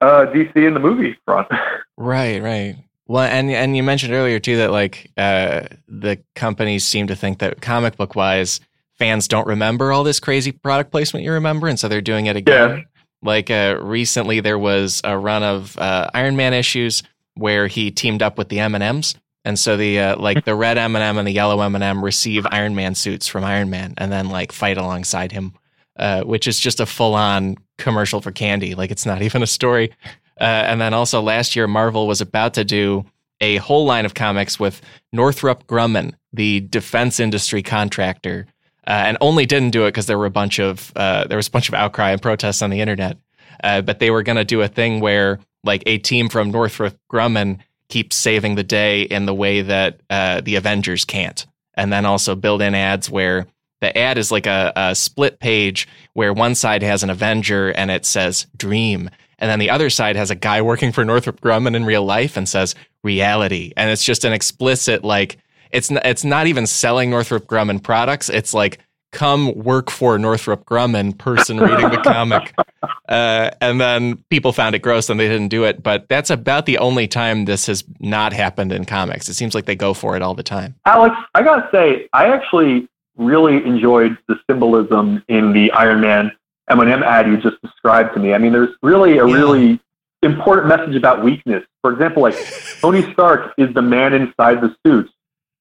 [0.00, 1.48] uh, DC in the movie front.
[1.96, 2.76] right, right.
[3.06, 7.38] Well, and and you mentioned earlier too that like uh, the companies seem to think
[7.38, 8.60] that comic book wise,
[8.98, 12.36] fans don't remember all this crazy product placement you remember, and so they're doing it
[12.36, 12.70] again.
[12.70, 12.82] Yeah.
[13.22, 17.02] Like uh, recently, there was a run of uh, Iron Man issues
[17.34, 19.14] where he teamed up with the M and M's,
[19.48, 21.82] and so the uh, like the red M and m and the yellow M and
[21.82, 25.54] m receive Iron Man suits from Iron Man, and then like fight alongside him,
[25.98, 28.74] uh, which is just a full on commercial for candy.
[28.74, 29.90] Like it's not even a story.
[30.38, 33.06] Uh, and then also last year, Marvel was about to do
[33.40, 34.82] a whole line of comics with
[35.14, 38.46] Northrop Grumman, the defense industry contractor,
[38.86, 41.48] uh, and only didn't do it because there were a bunch of uh, there was
[41.48, 43.16] a bunch of outcry and protests on the internet.
[43.64, 46.98] Uh, but they were going to do a thing where like a team from Northrop
[47.10, 52.04] Grumman keeps saving the day in the way that uh, the Avengers can't, and then
[52.04, 53.46] also build in ads where
[53.80, 57.90] the ad is like a, a split page where one side has an Avenger and
[57.90, 59.08] it says Dream,
[59.38, 62.36] and then the other side has a guy working for Northrop Grumman in real life
[62.36, 62.74] and says
[63.04, 63.72] reality.
[63.76, 65.38] And it's just an explicit, like,
[65.70, 68.28] it's, it's not even selling Northrop Grumman products.
[68.28, 68.80] It's like,
[69.12, 72.54] come work for Northrop Grumman person reading the comic.
[73.08, 75.82] Uh, and then people found it gross and they didn't do it.
[75.82, 79.30] But that's about the only time this has not happened in comics.
[79.30, 80.74] It seems like they go for it all the time.
[80.84, 82.86] Alex, I got to say, I actually
[83.16, 86.32] really enjoyed the symbolism in the Iron Man
[86.70, 88.34] M&M ad you just described to me.
[88.34, 89.34] I mean, there's really a yeah.
[89.34, 89.80] really
[90.22, 91.64] important message about weakness.
[91.82, 92.36] For example, like
[92.80, 95.10] Tony Stark is the man inside the suit,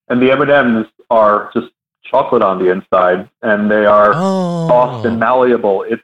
[0.10, 1.68] and the M&Ms are just
[2.10, 4.68] chocolate on the inside, and they are oh.
[4.68, 5.84] soft and malleable.
[5.84, 6.03] It's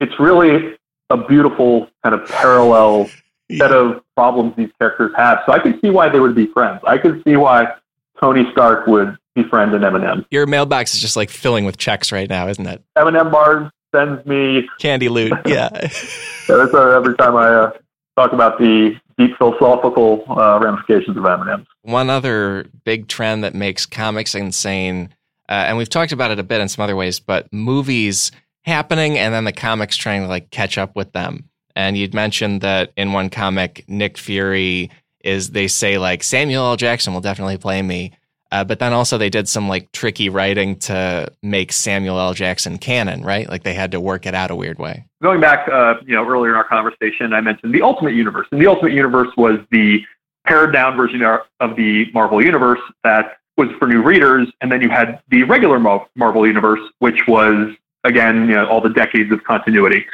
[0.00, 0.76] it's really
[1.10, 3.08] a beautiful kind of parallel
[3.48, 3.58] yeah.
[3.58, 5.40] set of problems these characters have.
[5.46, 6.80] So I could see why they would be friends.
[6.86, 7.74] I could see why
[8.20, 10.24] Tony Stark would befriend an M&M.
[10.30, 12.82] Your mailbox is just like filling with checks right now, isn't it?
[12.96, 15.32] M&M Mars sends me candy loot.
[15.46, 17.70] Yeah, that's every time I uh,
[18.16, 21.66] talk about the deep philosophical uh, ramifications of M&Ms.
[21.82, 25.14] One other big trend that makes comics insane,
[25.48, 28.32] uh, and we've talked about it a bit in some other ways, but movies
[28.62, 31.48] happening and then the comics trying to like catch up with them.
[31.76, 34.90] And you'd mentioned that in one comic, Nick Fury
[35.22, 36.76] is they say like Samuel L.
[36.76, 38.12] Jackson will definitely play me.
[38.52, 42.32] Uh, but then also they did some like tricky writing to make Samuel L.
[42.32, 43.48] Jackson canon, right?
[43.48, 45.04] Like they had to work it out a weird way.
[45.20, 48.60] Going back, uh, you know, earlier in our conversation, I mentioned the Ultimate Universe, and
[48.60, 50.00] the Ultimate Universe was the
[50.46, 54.88] pared down version of the Marvel Universe that was for new readers, and then you
[54.88, 60.06] had the regular Marvel Universe, which was again, you know, all the decades of continuity.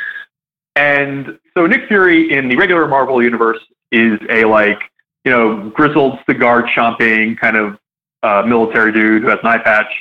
[0.77, 4.79] And so Nick Fury in the regular Marvel Universe is a like,
[5.25, 7.79] you know, grizzled cigar chomping kind of
[8.23, 9.93] uh, military dude who has an eye patch,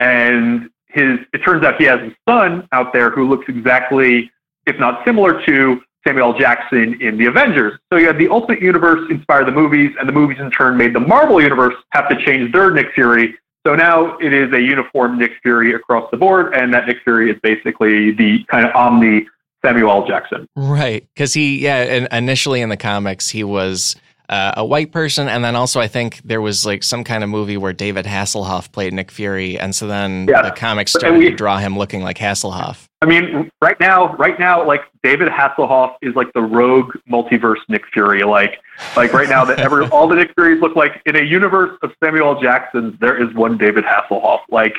[0.00, 4.30] and his it turns out he has a son out there who looks exactly,
[4.66, 7.78] if not similar to Samuel Jackson in the Avengers.
[7.92, 10.94] So you had the Ultimate Universe inspire the movies, and the movies in turn made
[10.94, 13.34] the Marvel Universe have to change their Nick Fury.
[13.66, 17.30] So now it is a uniform Nick Fury across the board, and that Nick Fury
[17.30, 19.26] is basically the kind of omni
[19.64, 20.48] Samuel Jackson.
[20.56, 23.96] Right, because he, yeah, and initially in the comics he was
[24.28, 27.30] uh, a white person, and then also I think there was like some kind of
[27.30, 30.42] movie where David Hasselhoff played Nick Fury, and so then yeah.
[30.42, 32.88] the comics started we, to draw him looking like Hasselhoff.
[33.00, 37.86] I mean, right now, right now, like David Hasselhoff is like the rogue multiverse Nick
[37.92, 38.22] Fury.
[38.22, 38.60] Like,
[38.96, 41.92] like right now, that every all the Nick Furies look like in a universe of
[42.02, 42.40] Samuel L.
[42.42, 44.40] Jackson's, there is one David Hasselhoff.
[44.50, 44.74] Like,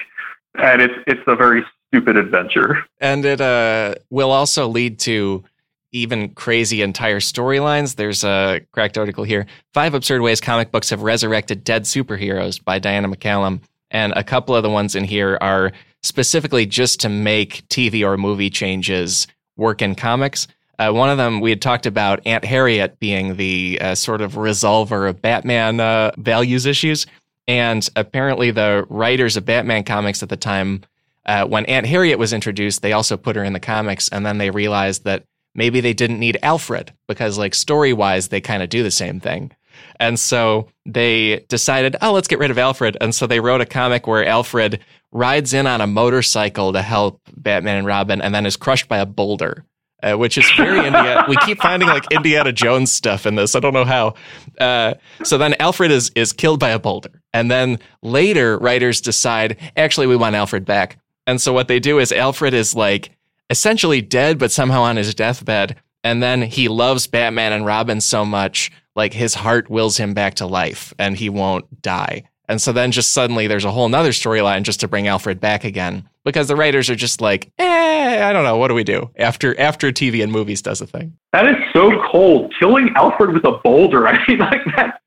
[0.56, 2.84] and it's it's a very stupid adventure.
[3.00, 5.44] And it uh, will also lead to
[5.92, 7.96] even crazy entire storylines.
[7.96, 9.46] There's a cracked article here.
[9.74, 13.62] Five absurd ways comic books have resurrected dead superheroes by Diana McCallum.
[13.92, 15.72] And a couple of the ones in here are
[16.04, 19.28] specifically just to make TV or movie changes
[19.58, 20.48] work in comics.
[20.78, 24.34] Uh, one of them, we had talked about Aunt Harriet being the uh, sort of
[24.34, 27.06] resolver of Batman uh, values issues.
[27.48, 30.84] And apparently, the writers of Batman comics at the time,
[31.26, 34.08] uh, when Aunt Harriet was introduced, they also put her in the comics.
[34.08, 35.26] And then they realized that
[35.56, 39.20] maybe they didn't need Alfred because, like, story wise, they kind of do the same
[39.20, 39.52] thing.
[40.00, 42.98] And so they decided, oh, let's get rid of Alfred.
[43.02, 44.80] And so they wrote a comic where Alfred
[45.12, 48.98] rides in on a motorcycle to help Batman and Robin and then is crushed by
[49.00, 49.66] a boulder.
[50.02, 51.26] Uh, which is very Indiana.
[51.28, 53.54] We keep finding like Indiana Jones stuff in this.
[53.54, 54.14] I don't know how.
[54.58, 54.94] Uh,
[55.26, 60.08] so then Alfred is is killed by a boulder, and then later writers decide actually
[60.08, 61.00] we want Alfred back.
[61.28, 63.12] And so what they do is Alfred is like
[63.50, 65.76] essentially dead, but somehow on his deathbed.
[66.04, 70.36] And then he loves Batman and Robin so much, like his heart wills him back
[70.36, 72.24] to life and he won't die.
[72.48, 75.64] And so then just suddenly there's a whole nother storyline just to bring Alfred back
[75.64, 79.12] again because the writers are just like, eh, I don't know, what do we do
[79.18, 81.16] after after TV and movies does a thing?
[81.32, 82.52] That is so cold.
[82.60, 84.08] Killing Alfred with a boulder.
[84.08, 85.02] I mean, like that.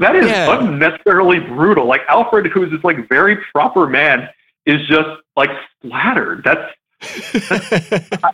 [0.00, 0.58] That is yeah.
[0.58, 1.84] unnecessarily brutal.
[1.86, 4.30] Like Alfred, who's this like very proper man,
[4.64, 5.50] is just like
[5.84, 6.42] splattered.
[6.42, 6.72] That's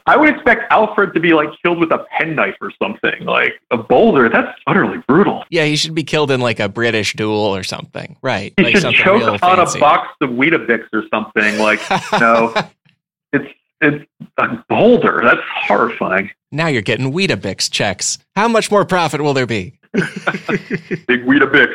[0.06, 3.76] I would expect Alfred to be like killed with a penknife or something, like a
[3.76, 4.28] boulder.
[4.28, 5.44] That's utterly brutal.
[5.50, 8.52] Yeah, he should be killed in like a British duel or something, right?
[8.56, 9.78] He like should choke on fancy.
[9.78, 11.58] a box of Weetabix or something.
[11.58, 11.80] Like,
[12.20, 12.54] no,
[13.32, 14.04] it's it's
[14.38, 15.20] a boulder.
[15.22, 16.30] That's horrifying.
[16.50, 18.18] Now you're getting Weetabix checks.
[18.34, 19.77] How much more profit will there be?
[21.06, 21.74] Big Weetabix.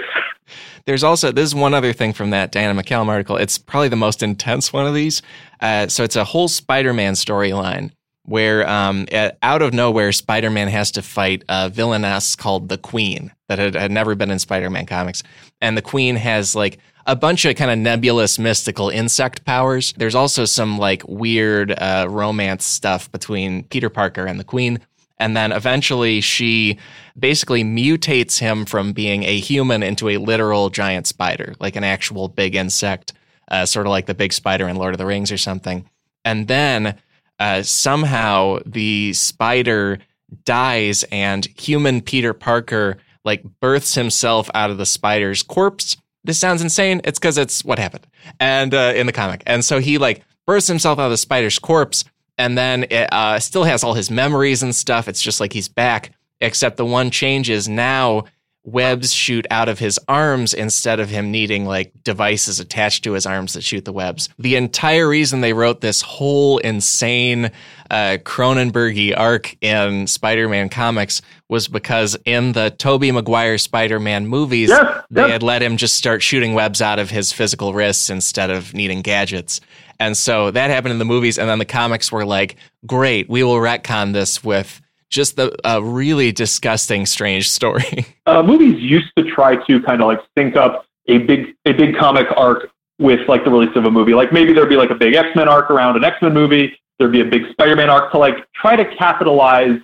[0.86, 3.38] There's also this is one other thing from that Diana McCallum article.
[3.38, 5.22] It's probably the most intense one of these.
[5.62, 7.92] Uh, so it's a whole Spider-Man storyline
[8.26, 9.06] where um,
[9.42, 13.92] out of nowhere, Spider-Man has to fight a villainess called the Queen that had, had
[13.92, 15.24] never been in Spider-Man comics,
[15.62, 19.94] and the Queen has like a bunch of kind of nebulous mystical insect powers.
[19.98, 24.80] There's also some like weird uh, romance stuff between Peter Parker and the Queen.
[25.18, 26.78] And then eventually she
[27.18, 32.28] basically mutates him from being a human into a literal giant spider, like an actual
[32.28, 33.14] big insect,
[33.50, 35.90] uh, sort of like the big spider in Lord of the Rings or something.
[36.26, 36.98] And then
[37.40, 40.00] uh, somehow the spider
[40.46, 46.62] dies and human Peter Parker like births himself out of the spider's corpse this sounds
[46.62, 47.02] insane.
[47.04, 48.08] It's because it's what happened
[48.40, 49.44] and uh, in the comic.
[49.46, 52.06] And so he like bursts himself out of the spider's corpse
[52.38, 55.08] and then it uh, still has all his memories and stuff.
[55.08, 56.12] It's just like he's back,
[56.42, 58.26] except the one change is now
[58.66, 63.26] webs shoot out of his arms instead of him needing like devices attached to his
[63.26, 64.30] arms that shoot the webs.
[64.40, 67.52] The entire reason they wrote this whole insane
[67.92, 74.72] uh, Cronenbergy arc in Spider-Man comics was because in the Tobey Maguire Spider-Man movies,
[75.12, 78.74] they had let him just start shooting webs out of his physical wrists instead of
[78.74, 79.60] needing gadgets.
[80.04, 83.42] And so that happened in the movies, and then the comics were like, "Great, we
[83.42, 89.24] will retcon this with just the a really disgusting, strange story." Uh, movies used to
[89.26, 93.44] try to kind of like sync up a big a big comic arc with like
[93.44, 94.14] the release of a movie.
[94.14, 96.74] Like maybe there'd be like a big X Men arc around an X Men movie,
[96.98, 99.78] there'd be a big Spider-Man arc to like try to capitalize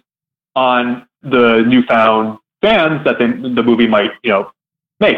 [0.55, 4.51] on the newfound fans that the, the movie might, you know,
[4.99, 5.17] make.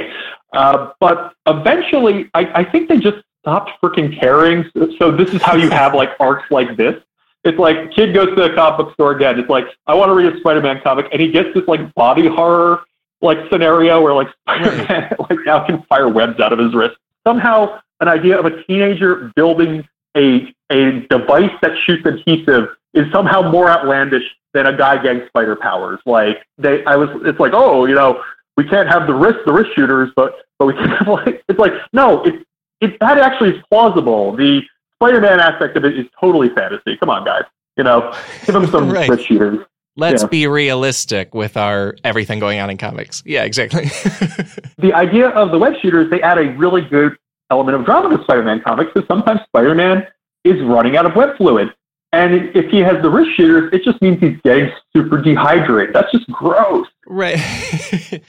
[0.53, 4.65] Uh, but eventually, I, I think they just stopped freaking caring.
[4.97, 7.01] So this is how you have like arcs like this.
[7.43, 9.39] It's like kid goes to the comic book store again.
[9.39, 12.27] It's like I want to read a Spider-Man comic, and he gets this like body
[12.27, 12.83] horror
[13.21, 16.97] like scenario where like Spider-Man like now can fire webs out of his wrist.
[17.25, 23.49] Somehow, an idea of a teenager building a a device that shoots adhesive is somehow
[23.49, 24.23] more outlandish
[24.53, 25.99] than a guy getting spider powers.
[26.05, 28.21] Like they, I was, it's like, oh, you know,
[28.57, 31.59] we can't have the wrist, the wrist shooters, but but we can have like, it's
[31.59, 32.45] like, no, it,
[32.81, 34.35] it that actually is plausible.
[34.35, 34.61] The
[34.95, 36.97] Spider-Man aspect of it is totally fantasy.
[36.97, 37.43] Come on, guys,
[37.77, 38.13] you know,
[38.45, 39.19] give them some right.
[39.21, 39.59] shooters.
[39.97, 40.29] Let's yeah.
[40.29, 43.23] be realistic with our everything going on in comics.
[43.25, 43.85] Yeah, exactly.
[44.77, 47.17] the idea of the web shooters, they add a really good
[47.49, 50.07] element of drama to Spider-Man comics because sometimes Spider-Man
[50.45, 51.73] is running out of web fluid.
[52.13, 55.95] And if he has the wrist shooters, it just means he's getting super dehydrated.
[55.95, 56.87] That's just gross.
[57.07, 57.39] Right.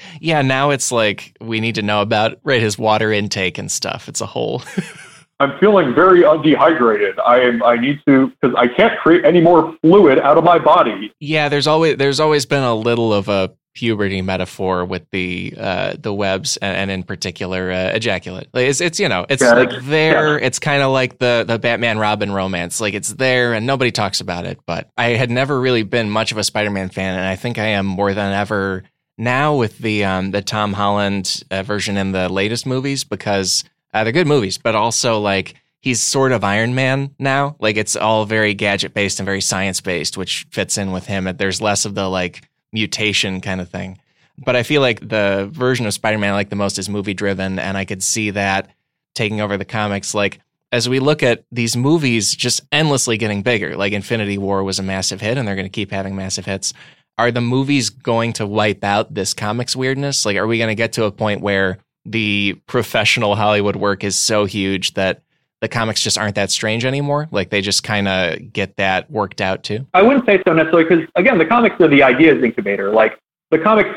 [0.20, 4.09] yeah, now it's like we need to know about right his water intake and stuff.
[4.09, 4.62] It's a whole
[5.42, 7.18] I'm feeling very dehydrated.
[7.18, 7.64] I am.
[7.64, 11.12] I need to because I can't create any more fluid out of my body.
[11.18, 15.94] Yeah, there's always there's always been a little of a puberty metaphor with the uh,
[15.98, 18.48] the webs and, and in particular uh, ejaculate.
[18.52, 20.38] Like it's it's you know it's yeah, like there.
[20.38, 20.46] Yeah.
[20.46, 22.80] It's kind of like the the Batman Robin romance.
[22.80, 24.58] Like it's there and nobody talks about it.
[24.66, 27.58] But I had never really been much of a Spider Man fan, and I think
[27.58, 28.84] I am more than ever
[29.18, 34.04] now with the um, the Tom Holland uh, version in the latest movies because uh,
[34.04, 37.56] they're good movies, but also like he's sort of Iron Man now.
[37.58, 41.28] Like it's all very gadget based and very science based, which fits in with him.
[41.36, 43.98] There's less of the like mutation kind of thing.
[44.38, 47.14] But I feel like the version of Spider Man I like the most is movie
[47.14, 48.70] driven, and I could see that
[49.14, 50.14] taking over the comics.
[50.14, 50.40] Like
[50.72, 54.82] as we look at these movies just endlessly getting bigger, like Infinity War was a
[54.82, 56.72] massive hit, and they're going to keep having massive hits.
[57.18, 60.24] Are the movies going to wipe out this comics weirdness?
[60.24, 64.18] Like, are we going to get to a point where the professional Hollywood work is
[64.18, 65.22] so huge that
[65.62, 67.28] the comics just aren't that strange anymore?
[67.30, 69.86] Like they just kind of get that worked out too?
[69.94, 72.90] I wouldn't say so necessarily because, again, the comics are the ideas incubator.
[72.90, 73.16] Like
[73.52, 73.90] the comics,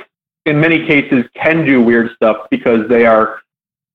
[0.46, 3.42] in many cases, can do weird stuff because they are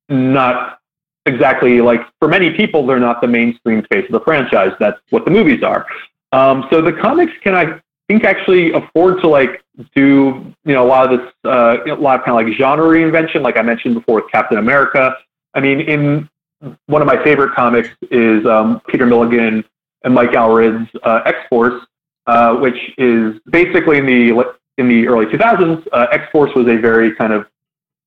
[0.09, 0.81] not
[1.27, 4.73] exactly like, for many people, they're not the mainstream face of the franchise.
[4.81, 5.87] That's what the movies are.
[6.33, 9.63] Um, so the comics can, I think, actually afford to like
[9.95, 12.85] do you know a lot of this uh, a lot of kind of like genre
[12.85, 15.15] reinvention, like I mentioned before with Captain America.
[15.55, 16.29] I mean, in
[16.87, 19.65] one of my favorite comics is um, Peter Milligan
[20.05, 21.83] and Mike Allred's uh, X Force,
[22.27, 25.87] uh, which is basically in the in the early 2000s.
[25.93, 27.47] Uh, X Force was a very kind of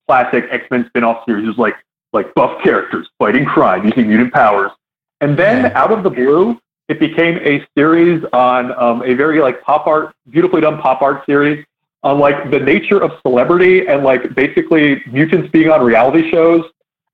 [0.07, 1.45] classic X Men spin-off series.
[1.45, 1.75] It was like
[2.11, 4.71] like buff characters fighting crime using mutant powers,
[5.21, 6.59] and then out of the blue,
[6.89, 11.25] it became a series on um, a very like pop art, beautifully done pop art
[11.25, 11.65] series
[12.03, 16.65] on like the nature of celebrity and like basically mutants being on reality shows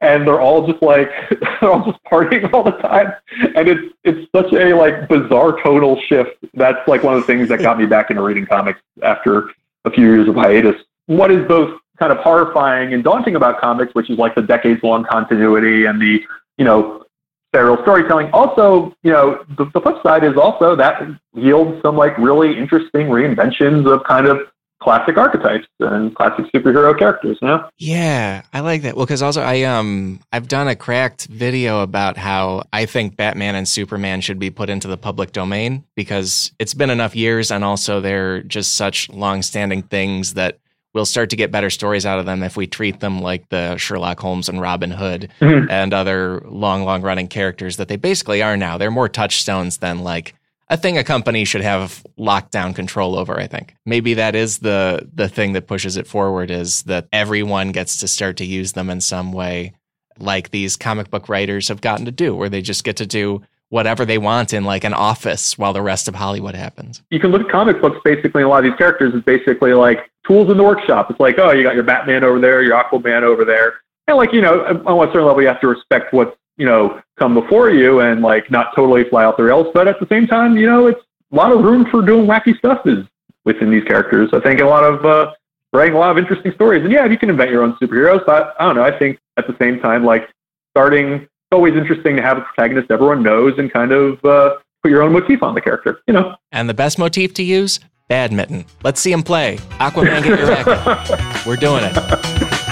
[0.01, 3.13] and they're all just like they're all just partying all the time,
[3.55, 6.31] and it's it's such a like bizarre tonal shift.
[6.53, 9.49] That's like one of the things that got me back into reading comics after
[9.85, 10.75] a few years of hiatus.
[11.07, 14.81] What is both kind of horrifying and daunting about comics, which is like the decades
[14.83, 16.21] long continuity and the
[16.57, 17.05] you know
[17.53, 18.29] serial storytelling.
[18.31, 21.01] Also, you know, the, the flip side is also that
[21.33, 24.47] yields some like really interesting reinventions of kind of
[24.81, 29.41] classic archetypes and classic superhero characters you know yeah i like that well because also
[29.41, 34.39] i um i've done a cracked video about how i think batman and superman should
[34.39, 38.75] be put into the public domain because it's been enough years and also they're just
[38.75, 40.59] such long-standing things that
[40.93, 43.77] we'll start to get better stories out of them if we treat them like the
[43.77, 45.69] Sherlock Holmes and Robin Hood mm-hmm.
[45.69, 48.77] and other long, long running characters that they basically are now.
[48.77, 50.33] They're more touchstones than like
[50.69, 53.75] a thing a company should have lockdown control over, I think.
[53.85, 58.07] Maybe that is the the thing that pushes it forward is that everyone gets to
[58.07, 59.73] start to use them in some way
[60.19, 63.41] like these comic book writers have gotten to do, where they just get to do
[63.69, 67.01] whatever they want in like an office while the rest of Hollywood happens.
[67.09, 70.09] You can look at comic books basically, a lot of these characters is basically like
[70.25, 71.09] tools in the workshop.
[71.09, 73.75] It's like, oh, you got your Batman over there, your Aquaman over there.
[74.07, 77.01] And like, you know, on a certain level, you have to respect what's, you know,
[77.17, 79.67] come before you and like not totally fly off the rails.
[79.73, 82.55] But at the same time, you know, it's a lot of room for doing wacky
[82.57, 83.05] stuff is
[83.45, 84.29] within these characters.
[84.33, 85.33] I think a lot of, uh,
[85.71, 86.83] writing a lot of interesting stories.
[86.83, 88.25] And yeah, you can invent your own superheroes.
[88.25, 88.83] But I don't know.
[88.83, 90.29] I think at the same time, like
[90.71, 94.91] starting it's always interesting to have a protagonist everyone knows and kind of uh, put
[94.91, 96.35] your own motif on the character, you know.
[96.51, 97.79] And the best motif to use?
[98.07, 98.65] Badminton.
[98.83, 99.57] Let's see him play.
[99.79, 101.45] Aquaman, get your racket.
[101.47, 102.68] We're doing it.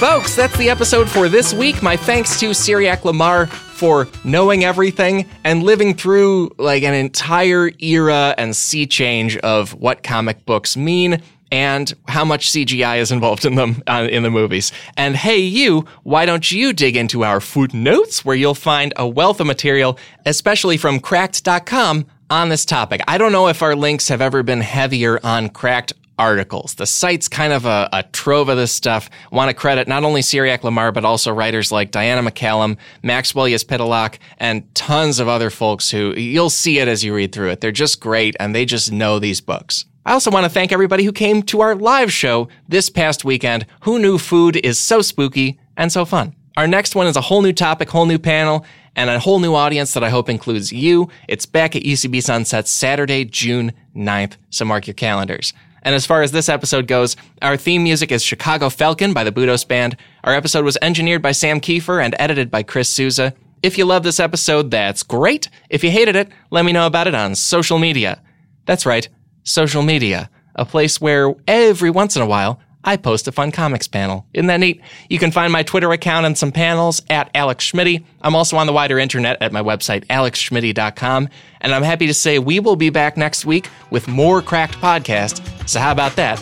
[0.00, 1.82] Folks, that's the episode for this week.
[1.82, 8.34] My thanks to Cyriaque Lamar for knowing everything and living through like an entire era
[8.38, 11.20] and sea change of what comic books mean
[11.52, 14.72] and how much CGI is involved in them uh, in the movies.
[14.96, 19.38] And hey, you, why don't you dig into our footnotes where you'll find a wealth
[19.38, 23.02] of material, especially from cracked.com on this topic.
[23.06, 26.74] I don't know if our links have ever been heavier on cracked articles.
[26.74, 29.08] The site's kind of a, a trove of this stuff.
[29.32, 34.18] Want to credit not only Cyriaque Lamar, but also writers like Diana McCallum, Maxwell Yezpitelok,
[34.36, 37.62] and tons of other folks who you'll see it as you read through it.
[37.62, 39.86] They're just great and they just know these books.
[40.04, 43.64] I also want to thank everybody who came to our live show this past weekend.
[43.82, 46.34] Who knew food is so spooky and so fun?
[46.56, 49.54] Our next one is a whole new topic, whole new panel, and a whole new
[49.54, 51.08] audience that I hope includes you.
[51.28, 55.54] It's back at UCB Sunset Saturday, June 9th, so mark your calendars.
[55.82, 59.32] And as far as this episode goes, our theme music is Chicago Falcon by the
[59.32, 59.96] Budos Band.
[60.24, 63.34] Our episode was engineered by Sam Kiefer and edited by Chris Souza.
[63.62, 65.48] If you love this episode, that's great.
[65.68, 68.22] If you hated it, let me know about it on social media.
[68.66, 69.08] That's right
[69.42, 73.86] social media, a place where every once in a while I post a fun comics
[73.86, 74.26] panel.
[74.32, 74.80] Isn't that neat?
[75.08, 78.04] You can find my Twitter account and some panels at Alex Schmitty.
[78.22, 81.28] I'm also on the wider internet at my website, alexschmitty.com.
[81.60, 85.68] And I'm happy to say we will be back next week with more Cracked Podcast.
[85.68, 86.36] So how about that?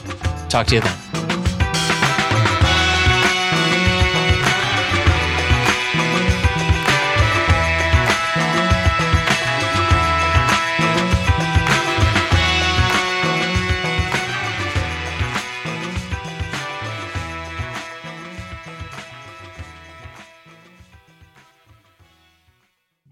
[0.48, 1.37] Talk to you then.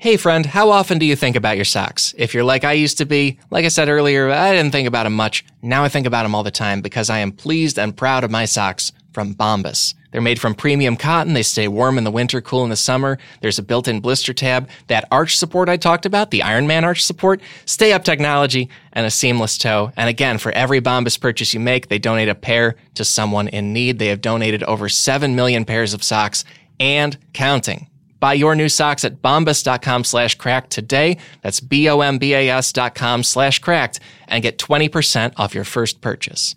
[0.06, 2.14] Hey friend, how often do you think about your socks?
[2.16, 5.02] If you're like I used to be, like I said earlier, I didn't think about
[5.02, 5.44] them much.
[5.62, 8.30] Now I think about them all the time because I am pleased and proud of
[8.30, 9.94] my socks from Bombas.
[10.12, 11.32] They're made from premium cotton.
[11.32, 13.18] They stay warm in the winter, cool in the summer.
[13.40, 14.68] There's a built-in blister tab.
[14.86, 19.06] That arch support I talked about, the Iron Man arch support, stay up technology, and
[19.06, 19.90] a seamless toe.
[19.96, 23.72] And again, for every Bombas purchase you make, they donate a pair to someone in
[23.72, 23.98] need.
[23.98, 26.44] They have donated over 7 million pairs of socks
[26.78, 27.88] and counting.
[28.26, 31.16] Buy your new socks at bombas.com slash cracked today.
[31.42, 36.56] That's B-O-M-B-A-S dot com slash cracked and get 20% off your first purchase.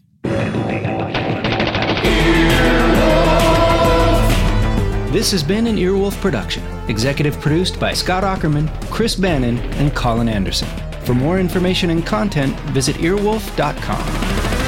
[5.14, 10.28] This has been an Earwolf production, executive produced by Scott Aukerman, Chris Bannon, and Colin
[10.28, 10.70] Anderson.
[11.06, 14.59] For more information and content, visit earwolf.com.